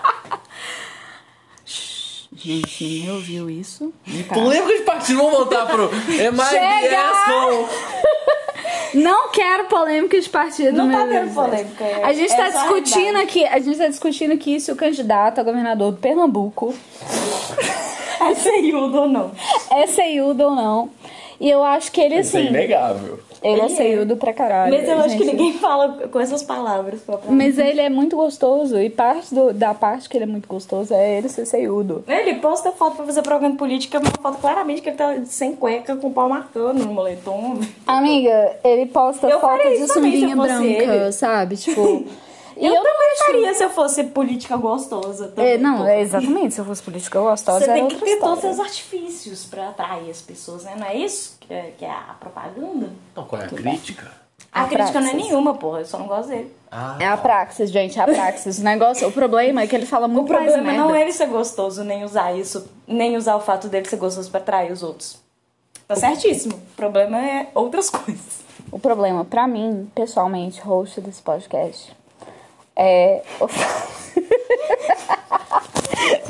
[2.36, 3.92] Gente, ninguém ouviu isso.
[4.28, 7.12] Polêmica de partido, vamos voltar pro MIBS Chega!
[7.24, 7.68] com...
[8.94, 10.76] Não quero polêmica de partido.
[10.76, 11.34] Não tá meu tendo Deus.
[11.34, 14.76] polêmica, é- A gente é tá discutindo aqui, a gente tá discutindo aqui se o
[14.76, 16.74] candidato a governador do Pernambuco
[18.20, 19.32] É seiudo ou não.
[19.70, 20.90] é ceiudo ou não.
[21.40, 23.18] E eu acho que ele, Isso é assim, inegável.
[23.44, 23.76] Ele é Ele é.
[23.76, 24.74] ceiudo pra caralho.
[24.74, 25.36] Mas eu acho que gente.
[25.36, 27.00] ninguém fala com essas palavras.
[27.28, 30.94] Mas ele é muito gostoso e parte do- da parte que ele é muito gostoso
[30.94, 32.02] é ele ser ceiudo.
[32.08, 35.94] Ele posta foto pra fazer propaganda política, uma foto claramente que ele tá sem cueca,
[35.94, 37.58] com o pau marcando no moletom.
[37.86, 41.12] Amiga, ele posta Eu foto de sunguinha branca, ele.
[41.12, 41.56] sabe?
[41.56, 42.04] Tipo.
[42.56, 45.28] e eu, eu também acho- faria se eu fosse política gostosa.
[45.28, 46.54] Também, É, não, é exatamente.
[46.54, 48.50] Se eu fosse política gostosa, Você era tem que ter todos história.
[48.50, 50.74] os artifícios pra atrair as pessoas, né?
[50.78, 52.90] Não é isso que é, que é a propaganda?
[53.12, 54.10] Então, qual é a crítica?
[54.52, 55.28] A, A crítica não é praxis.
[55.30, 55.80] nenhuma, porra.
[55.80, 56.54] Eu só não gosto dele.
[57.00, 58.58] É a praxis, gente, é a praxis.
[58.58, 60.88] O negócio, o problema é que ele fala O muito mais problema merda.
[60.88, 64.30] não é ele ser gostoso, nem usar isso, nem usar o fato dele ser gostoso
[64.30, 65.18] pra atrair os outros.
[65.88, 66.54] Tá certíssimo.
[66.54, 68.44] O problema é outras coisas.
[68.72, 71.92] O problema, pra mim, pessoalmente, host desse podcast,
[72.76, 73.22] é.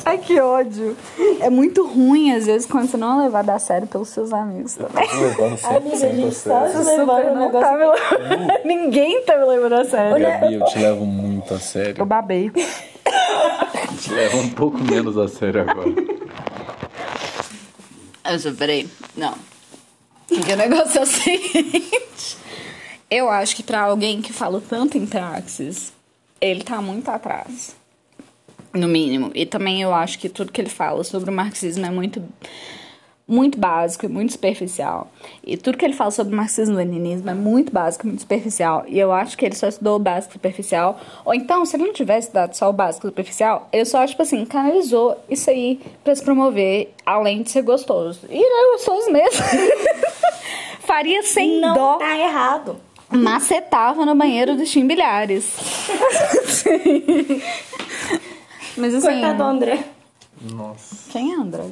[0.04, 0.96] Ai, que ódio.
[1.40, 4.74] É muito ruim, às vezes, quando você não é levado a sério pelos seus amigos
[4.74, 5.08] também.
[5.08, 5.96] Tô levando sempre, a
[6.32, 6.72] sério.
[6.72, 7.60] Você levando o não negócio.
[7.68, 10.20] tá me levando- Ninguém tá me levando a sério.
[10.20, 12.04] Gabi, eu te levo muito a Eu sério.
[12.06, 12.52] babei.
[12.54, 15.88] Eu te levo um pouco menos a sério agora.
[18.30, 18.88] Eu só, peraí.
[19.16, 19.34] Não.
[20.28, 22.36] Porque o negócio é o seguinte.
[23.10, 25.92] Eu acho que pra alguém que fala tanto em praxis,
[26.48, 27.74] ele tá muito atrás.
[28.72, 29.30] No mínimo.
[29.34, 32.22] E também eu acho que tudo que ele fala sobre o marxismo é muito
[33.26, 35.10] muito básico e muito superficial.
[35.42, 38.84] E tudo que ele fala sobre marxismo-leninismo é muito básico e muito superficial.
[38.86, 41.00] E eu acho que ele só estudou o básico e superficial.
[41.24, 44.20] Ou então, se ele não tivesse dado só o básico e superficial, ele só, tipo
[44.20, 48.20] assim, canalizou isso aí pra se promover, além de ser gostoso.
[48.28, 49.42] E ele é gostoso mesmo.
[50.80, 51.96] Faria sem Não dó.
[51.96, 52.76] tá errado.
[53.14, 55.46] Macetava no banheiro dos chimbilhares.
[58.76, 59.06] Mas assim.
[59.06, 59.84] Coitado do André.
[60.42, 61.10] Nossa.
[61.10, 61.64] Quem é André?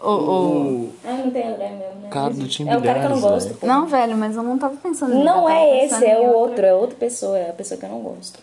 [0.00, 0.92] O, o...
[1.04, 2.08] Ah, não tem André mesmo, né?
[2.10, 3.54] Cara do É o cara que eu não gosto.
[3.54, 3.66] pô.
[3.66, 6.36] Não, velho, mas eu não tava pensando nele, eu Não é esse, é o outra.
[6.38, 8.38] outro, é outra pessoa, é a pessoa que eu não gosto.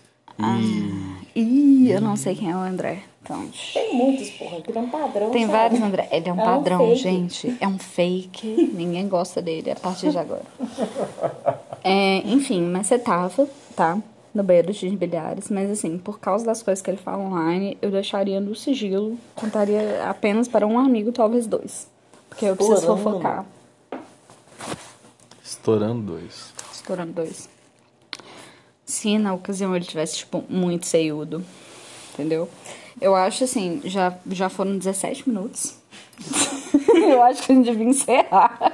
[1.36, 3.00] Ih, eu não sei quem é o André.
[3.24, 5.30] Então, Tem muitos, porra, ele é um padrão.
[5.32, 5.58] tem sabe?
[5.58, 6.08] vários André.
[6.12, 6.96] Ele é um É um padrão, fake.
[6.96, 7.58] gente.
[7.60, 8.72] É um fake.
[8.76, 10.44] Ninguém gosta dele a partir de agora.
[11.88, 14.00] É, enfim, mas você tava, tá?
[14.34, 15.52] No banheiro dos bilhares.
[15.52, 19.20] Mas assim, por causa das coisas que ele fala online, eu deixaria no sigilo.
[19.36, 21.88] Contaria apenas para um amigo, talvez dois.
[22.28, 23.04] Porque eu preciso Estourando.
[23.04, 23.46] fofocar.
[25.44, 26.54] Estourando dois.
[26.74, 27.48] Estourando dois.
[28.84, 31.46] Se na ocasião ele tivesse, tipo, muito seiudo.
[32.14, 32.50] Entendeu?
[33.00, 35.76] Eu acho assim, já, já foram 17 minutos.
[36.98, 38.74] eu acho que a gente devia encerrar.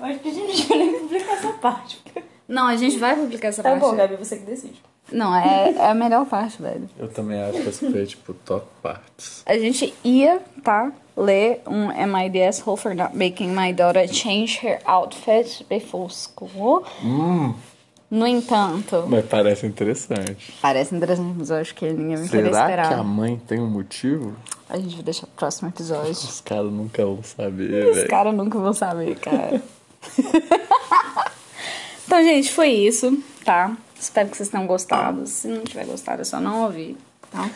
[0.00, 2.02] Eu acho que a gente devia nem publicar essa parte.
[2.48, 3.80] Não, a gente vai publicar essa Tá parte.
[3.82, 4.80] bom, Gabi, você que decide.
[5.12, 6.88] Não, é, é a melhor parte, velho.
[6.98, 9.42] Eu também acho que essa foi, tipo, top parts.
[9.44, 10.92] A gente ia, tá?
[11.16, 16.08] Ler um Am I the asshole for not making my daughter change her outfit before
[16.12, 16.84] school?
[18.10, 20.52] No entanto, Mas parece interessante.
[20.60, 22.88] parece interessante, mas eu acho que ninguém vai querer Será esperar.
[22.88, 24.34] que a mãe tem um motivo?
[24.68, 26.10] A gente vai deixar pro próximo episódio.
[26.10, 28.08] Os caras nunca vão saber, Os velho.
[28.08, 29.62] caras nunca vão saber, cara.
[32.06, 33.76] então, gente, foi isso, tá?
[33.98, 35.26] Espero que vocês tenham gostado.
[35.26, 36.96] Se não tiver gostado, é só não ouvir,
[37.30, 37.50] tá?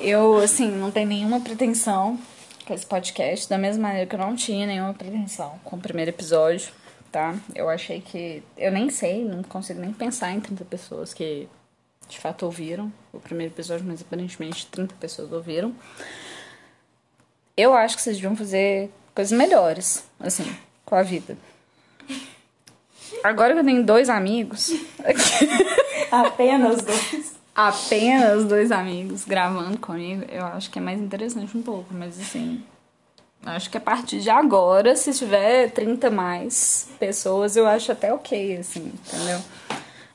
[0.00, 2.18] Eu, assim, não tenho nenhuma pretensão
[2.64, 6.10] com esse podcast, da mesma maneira que eu não tinha nenhuma pretensão com o primeiro
[6.10, 6.70] episódio,
[7.10, 7.34] tá?
[7.54, 8.42] Eu achei que.
[8.56, 11.48] Eu nem sei, não consigo nem pensar em 30 pessoas que
[12.08, 15.74] de fato ouviram o primeiro episódio, mas aparentemente 30 pessoas ouviram.
[17.56, 20.44] Eu acho que vocês deviam fazer coisas melhores, assim,
[20.88, 21.36] com a vida.
[23.22, 24.70] Agora que eu tenho dois amigos,
[26.10, 27.34] Apenas dois.
[27.54, 32.62] apenas dois amigos gravando comigo, eu acho que é mais interessante um pouco, mas assim,
[33.44, 38.56] acho que a partir de agora, se tiver 30 mais pessoas, eu acho até ok,
[38.56, 39.40] assim, entendeu?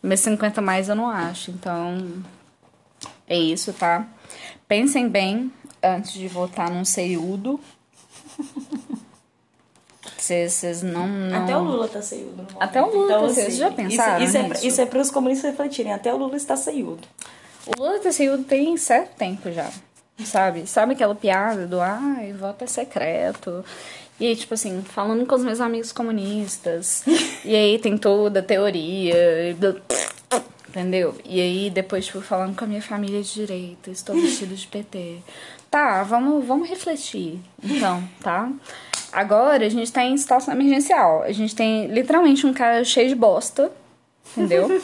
[0.01, 2.23] Mas 50 mais eu não acho, então
[3.27, 4.07] é isso, tá?
[4.67, 5.51] Pensem bem
[5.83, 7.59] antes de votar num seiudo.
[10.23, 11.43] Vocês não, não.
[11.43, 12.47] Até o Lula tá seiudo.
[12.57, 13.51] Até o Lula tá assim, seiudo.
[13.51, 15.91] Vocês já pensaram Isso, isso, é, isso é pros comunistas refletirem.
[15.91, 17.05] Até o Lula está seiudo.
[17.65, 19.69] O Lula ter seiudo tem certo tempo já,
[20.23, 20.65] sabe?
[20.65, 23.65] Sabe aquela piada do ai, voto é secreto.
[24.17, 27.03] E aí, tipo assim, falando com os meus amigos comunistas.
[27.43, 29.53] e aí tem toda a teoria.
[29.59, 29.75] blá,
[30.69, 31.15] Entendeu?
[31.25, 35.17] E aí, depois, tipo, falando com a minha família de direita, estou vestido de PT.
[35.69, 38.49] Tá, vamos, vamos refletir, então, tá?
[39.13, 41.23] Agora a gente tá em situação emergencial.
[41.23, 43.71] A gente tem literalmente um cara cheio de bosta,
[44.35, 44.67] entendeu?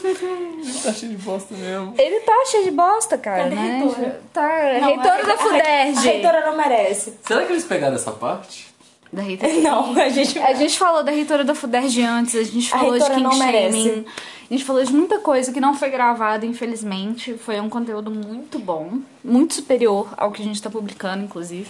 [0.83, 1.93] Tá cheio de bosta mesmo.
[1.97, 3.79] Ele tá cheio de bosta, cara, Cadê a né?
[3.79, 4.21] reitora?
[4.33, 4.49] Tá,
[4.81, 5.97] Não, reitora a- da a- FUDERJ.
[5.97, 7.13] A reitora não merece.
[7.25, 8.67] Será que eles pegaram essa parte?
[9.11, 9.53] Da reitora.
[9.61, 10.37] Não, a gente...
[10.37, 13.23] A gente falou da reitora da FUDERJ antes, a gente A falou de reitora King
[13.29, 13.77] não merece.
[13.83, 14.05] Shaming.
[14.05, 17.33] A gente falou de muita coisa que não foi gravada, infelizmente.
[17.35, 21.69] Foi um conteúdo muito bom, muito superior ao que a gente tá publicando, inclusive.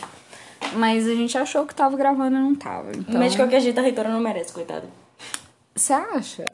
[0.74, 2.92] Mas a gente achou que tava gravando e não tava.
[2.96, 3.20] Então...
[3.20, 4.86] Mas de qualquer jeito a reitora não merece, coitada.
[5.76, 6.46] Você acha?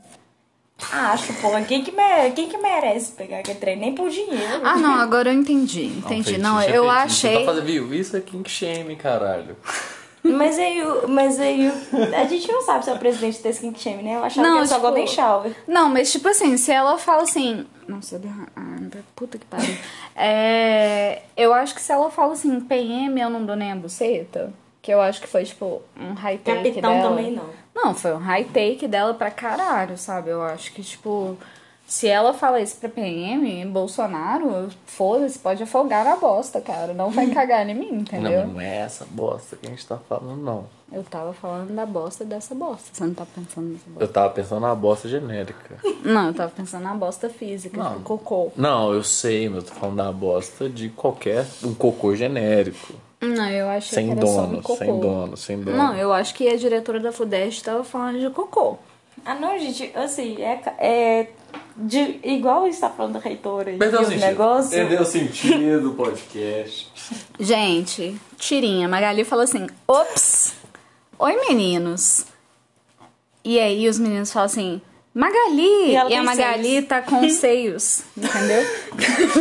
[0.92, 1.50] Ah, acho, pô.
[1.68, 2.32] Quem que, mere...
[2.32, 3.78] Quem que merece pegar aquele trem?
[3.78, 4.62] Nem por dinheiro.
[4.64, 5.86] Ah, não, agora eu entendi.
[5.86, 6.38] Entendi.
[6.38, 7.20] Não, feitiço é eu feitiço.
[7.20, 7.40] Você achei.
[7.40, 7.94] Tá fazendo, viu?
[7.94, 9.56] Isso é King Shame, caralho.
[10.24, 13.62] Mas aí, o- mas aí, o- a gente não sabe se é o presidente desse
[13.62, 14.16] King Shame, né?
[14.16, 15.56] Eu achava Não, que era só tipo- Golden Shower.
[15.68, 17.66] Não, mas tipo assim, se ela fala assim.
[17.88, 18.65] Nossa, uma- ah,
[19.16, 19.76] puta que pariu.
[20.16, 24.54] É, eu acho que se ela fala assim, PM, eu não dou nem a buceta.
[24.82, 27.10] Que eu acho que foi, tipo, um high take Capitão dela.
[27.10, 27.50] também não.
[27.74, 30.30] Não, foi um high take dela pra caralho, sabe?
[30.30, 31.36] Eu acho que, tipo,
[31.88, 36.94] se ela fala isso pra PM, Bolsonaro, foda-se, pode afogar na bosta, cara.
[36.94, 38.32] Não vai cagar em mim, entendeu?
[38.42, 40.66] Não, mas não é essa bosta que a gente tá falando, não.
[40.92, 42.90] Eu tava falando da bosta dessa bosta.
[42.94, 44.04] Você não tá pensando nessa bosta?
[44.04, 45.78] Eu tava pensando na bosta genérica.
[46.04, 47.90] Não, eu tava pensando na bosta física, Não.
[47.94, 48.52] tipo, cocô.
[48.56, 51.46] Não, eu sei, mas eu tô falando da bosta de qualquer.
[51.64, 52.94] um cocô genérico.
[53.22, 54.78] Não, eu Sem que era só dono, no cocô.
[54.78, 55.78] sem dono, sem dono.
[55.78, 58.78] Não, eu acho que a diretora da FUDEST tava falando de cocô.
[59.26, 61.28] Ah, não, gente, assim, é, é
[61.76, 64.22] de, igual está falando da reitora e Perdeu o o sentido.
[64.26, 64.72] negócio.
[64.72, 66.92] Perdeu o sentido do podcast.
[67.40, 68.88] Gente, tirinha.
[68.88, 70.54] Magali falou assim: ops,
[71.20, 72.26] oi meninos.
[73.44, 74.82] E aí os meninos falam assim:
[75.14, 75.62] Magali!
[75.62, 76.88] E E, a Magali seios.
[76.88, 78.64] tá com seios, entendeu?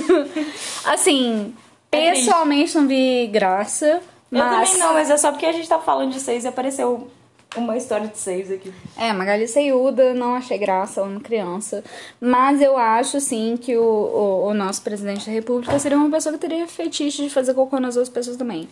[0.84, 1.54] assim,
[1.90, 2.26] É triste.
[2.26, 4.68] pessoalmente não vi graça, Eu mas.
[4.70, 7.08] também não, mas é só porque a gente tá falando de seis e apareceu
[7.57, 8.72] uma história de seis aqui.
[8.96, 11.84] É, Magali Seiuda, não achei graça, ela é uma criança.
[12.20, 16.32] Mas eu acho, sim, que o, o, o nosso presidente da república seria uma pessoa
[16.32, 18.68] que teria fetiche de fazer cocô nas outras pessoas também.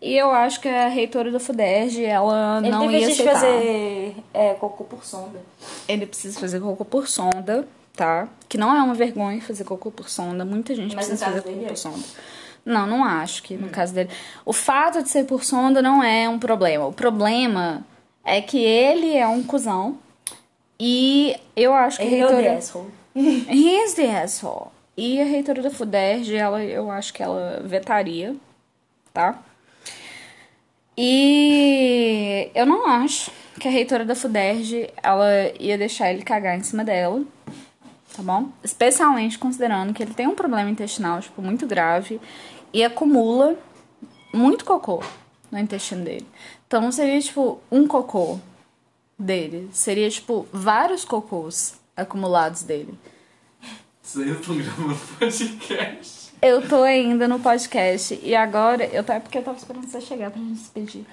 [0.00, 3.34] E eu acho que a reitora da FUDERJ, ela Ele não ia aceitar.
[3.34, 5.40] fazer é, cocô por sonda.
[5.86, 8.26] Ele precisa fazer cocô por sonda, tá?
[8.48, 10.44] Que não é uma vergonha fazer cocô por sonda.
[10.44, 11.68] Muita gente Mas precisa fazer cocô é.
[11.68, 12.04] por sonda.
[12.64, 14.10] Não, não acho que no caso dele.
[14.44, 16.86] O fato de ser por sonda não é um problema.
[16.86, 17.84] O problema
[18.24, 19.98] é que ele é um cuzão.
[20.78, 22.58] E eu acho que Ele a é o reitora.
[22.58, 22.90] asshole.
[23.14, 24.68] He is the asshole.
[24.96, 28.34] E a reitora da FUDERJ, ela, eu acho que ela vetaria,
[29.12, 29.38] tá?
[30.96, 35.26] E eu não acho que a reitora da FUDERJ, ela
[35.58, 37.22] ia deixar ele cagar em cima dela,
[38.14, 38.48] tá bom?
[38.62, 42.20] Especialmente considerando que ele tem um problema intestinal, tipo, muito grave
[42.72, 43.56] e acumula
[44.32, 45.02] muito cocô
[45.50, 46.26] no intestino dele.
[46.70, 48.38] Então não seria, tipo, um cocô
[49.18, 49.68] dele.
[49.72, 52.96] Seria, tipo, vários cocôs acumulados dele.
[54.00, 56.32] Isso aí eu tô gravando podcast.
[56.40, 59.12] Eu tô ainda no podcast e agora eu tô.
[59.12, 61.04] É porque eu tava esperando você chegar pra gente se despedir.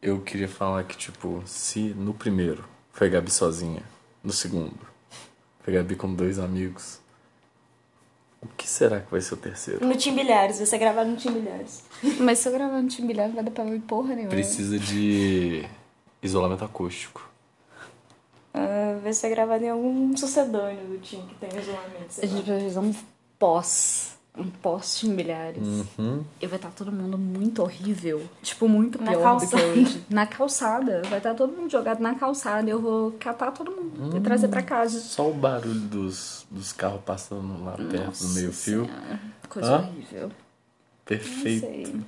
[0.00, 3.82] Eu queria falar que, tipo, se no primeiro foi a Gabi sozinha,
[4.22, 4.78] no segundo
[5.64, 7.00] foi a Gabi com dois amigos,
[8.42, 9.86] o que será que vai ser o terceiro?
[9.86, 11.84] No Tim Bilhares, vai ser gravado no Tim Bilhares.
[12.18, 14.30] Mas se eu gravar no time bilhar, não vai dar pra ver porra nenhuma.
[14.30, 15.64] Precisa de
[16.22, 17.28] isolamento acústico.
[18.52, 22.06] Ah, vai ser gravado em algum sucedâneo do Tim que tem isolamento.
[22.08, 22.36] A sei lá.
[22.36, 22.94] gente vai fazer um
[23.38, 24.18] pós.
[24.36, 25.62] um post em milhares.
[25.98, 26.24] Uhum.
[26.40, 28.22] E vai estar todo mundo muito horrível.
[28.42, 30.04] Tipo, muito Na pior do que hoje.
[30.08, 31.02] Na calçada.
[31.08, 32.66] Vai estar todo mundo jogado na calçada.
[32.68, 34.98] E eu vou catar todo mundo e trazer pra casa.
[34.98, 38.90] Só o barulho dos, dos carros passando lá perto do meio-fio.
[39.48, 39.78] Coisa Hã?
[39.78, 40.32] horrível.
[41.04, 42.04] Perfeito.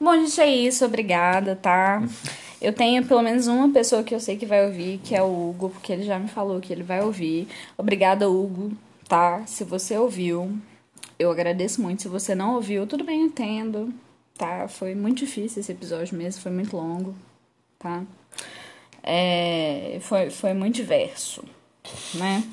[0.00, 0.84] Bom, gente, é isso.
[0.84, 2.02] Obrigada, tá?
[2.60, 5.50] Eu tenho pelo menos uma pessoa que eu sei que vai ouvir, que é o
[5.50, 7.48] Hugo, porque ele já me falou que ele vai ouvir.
[7.76, 8.70] Obrigada, Hugo,
[9.08, 9.44] tá?
[9.46, 10.56] Se você ouviu,
[11.18, 12.02] eu agradeço muito.
[12.02, 13.92] Se você não ouviu, tudo bem, entendo,
[14.38, 14.68] tá?
[14.68, 17.16] Foi muito difícil esse episódio mesmo, foi muito longo,
[17.80, 18.04] tá?
[19.02, 21.44] É, foi, foi muito diverso,
[22.14, 22.44] né?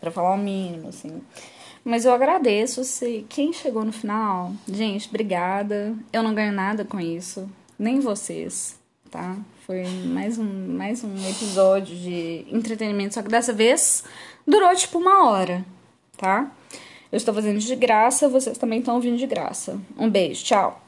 [0.00, 1.20] Pra falar o mínimo, assim.
[1.84, 5.94] Mas eu agradeço se quem chegou no final, gente, obrigada.
[6.12, 8.78] Eu não ganho nada com isso, nem vocês,
[9.10, 9.36] tá?
[9.66, 14.04] Foi mais um, mais um episódio de entretenimento, só que dessa vez
[14.46, 15.64] durou tipo uma hora,
[16.16, 16.50] tá?
[17.12, 19.80] Eu estou fazendo de graça, vocês também estão ouvindo de graça.
[19.98, 20.84] Um beijo, tchau.